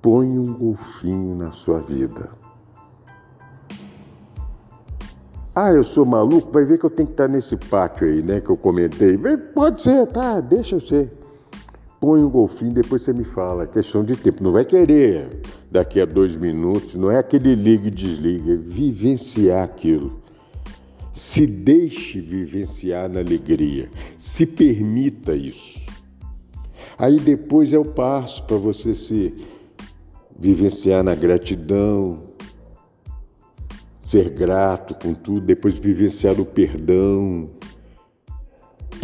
Põe 0.00 0.38
um 0.38 0.52
golfinho 0.52 1.34
na 1.34 1.50
sua 1.50 1.80
vida. 1.80 2.28
Ah, 5.56 5.72
eu 5.72 5.82
sou 5.82 6.04
maluco, 6.04 6.52
vai 6.52 6.64
ver 6.64 6.78
que 6.78 6.84
eu 6.84 6.90
tenho 6.90 7.06
que 7.06 7.14
estar 7.14 7.28
nesse 7.28 7.56
pátio 7.56 8.06
aí, 8.06 8.22
né, 8.22 8.40
que 8.40 8.50
eu 8.50 8.56
comentei. 8.56 9.18
Pode 9.54 9.82
ser, 9.82 10.06
tá, 10.08 10.40
deixa 10.40 10.76
eu 10.76 10.80
ser 10.80 11.23
põe 12.04 12.22
um 12.22 12.28
golfinho, 12.28 12.70
depois 12.70 13.02
você 13.02 13.14
me 13.14 13.24
fala. 13.24 13.64
É 13.64 13.66
questão 13.66 14.04
de 14.04 14.14
tempo. 14.14 14.44
Não 14.44 14.52
vai 14.52 14.64
querer 14.64 15.40
daqui 15.70 16.00
a 16.00 16.04
dois 16.04 16.36
minutos, 16.36 16.94
não 16.96 17.10
é 17.10 17.18
aquele 17.18 17.54
liga 17.54 17.88
e 17.88 17.90
desliga, 17.90 18.52
é 18.52 18.56
vivenciar 18.56 19.64
aquilo. 19.64 20.20
Se 21.12 21.46
deixe 21.46 22.20
vivenciar 22.20 23.08
na 23.08 23.20
alegria, 23.20 23.88
se 24.18 24.46
permita 24.46 25.34
isso. 25.34 25.86
Aí 26.98 27.18
depois 27.18 27.72
é 27.72 27.78
o 27.78 27.84
passo 27.84 28.42
para 28.44 28.56
você 28.56 28.92
se 28.92 29.34
vivenciar 30.38 31.02
na 31.02 31.14
gratidão, 31.14 32.22
ser 33.98 34.28
grato 34.28 34.94
com 34.94 35.14
tudo, 35.14 35.46
depois 35.46 35.78
vivenciar 35.78 36.38
o 36.38 36.44
perdão, 36.44 37.48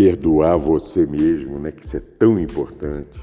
perdoar 0.01 0.57
você 0.57 1.05
mesmo, 1.05 1.59
né? 1.59 1.71
Que 1.71 1.85
isso 1.85 1.95
é 1.95 2.01
tão 2.01 2.41
importante. 2.41 3.21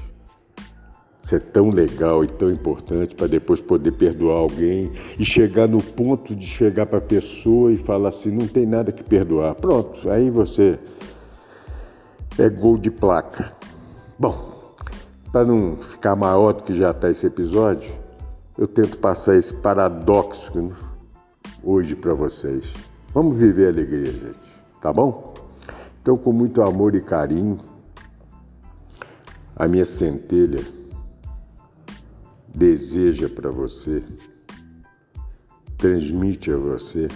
Isso 1.20 1.34
é 1.34 1.40
tão 1.40 1.70
legal 1.70 2.22
e 2.22 2.28
tão 2.28 2.52
importante 2.52 3.16
para 3.16 3.26
depois 3.26 3.60
poder 3.60 3.90
perdoar 3.90 4.36
alguém 4.36 4.92
e 5.18 5.24
chegar 5.24 5.66
no 5.66 5.82
ponto 5.82 6.36
de 6.36 6.46
chegar 6.46 6.86
para 6.86 6.98
a 6.98 7.00
pessoa 7.00 7.72
e 7.72 7.76
falar 7.76 8.10
assim: 8.10 8.30
não 8.30 8.46
tem 8.46 8.64
nada 8.64 8.92
que 8.92 9.02
perdoar. 9.02 9.56
Pronto, 9.56 10.08
aí 10.08 10.30
você 10.30 10.78
é 12.38 12.48
gol 12.48 12.78
de 12.78 12.92
placa. 12.92 13.52
Bom, 14.16 14.76
para 15.32 15.44
não 15.44 15.78
ficar 15.78 16.14
maior 16.14 16.52
do 16.52 16.62
que 16.62 16.74
já 16.74 16.92
está 16.92 17.10
esse 17.10 17.26
episódio, 17.26 17.92
eu 18.56 18.68
tento 18.68 18.98
passar 18.98 19.34
esse 19.34 19.52
paradoxo 19.52 20.56
né, 20.56 20.72
hoje 21.64 21.96
para 21.96 22.14
vocês. 22.14 22.72
Vamos 23.12 23.34
viver 23.34 23.66
a 23.66 23.70
alegria, 23.70 24.12
gente. 24.12 24.58
Tá 24.80 24.92
bom? 24.92 25.27
Então, 26.08 26.16
com 26.16 26.32
muito 26.32 26.62
amor 26.62 26.94
e 26.94 27.02
carinho, 27.02 27.60
a 29.54 29.68
minha 29.68 29.84
centelha 29.84 30.66
deseja 32.48 33.28
para 33.28 33.50
você, 33.50 34.02
transmite 35.76 36.50
a 36.50 36.56
você 36.56 37.08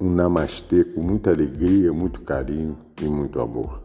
um 0.00 0.10
namastê 0.10 0.82
com 0.82 1.00
muita 1.00 1.30
alegria, 1.30 1.92
muito 1.92 2.22
carinho 2.22 2.76
e 3.00 3.04
muito 3.04 3.40
amor. 3.40 3.80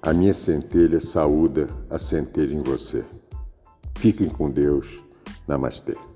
A 0.00 0.14
minha 0.14 0.32
centelha 0.32 1.00
saúda 1.00 1.68
a 1.90 1.98
centelha 1.98 2.54
em 2.54 2.62
você. 2.62 3.04
Fiquem 3.94 4.30
com 4.30 4.50
Deus. 4.50 5.04
Namastê. 5.46 6.09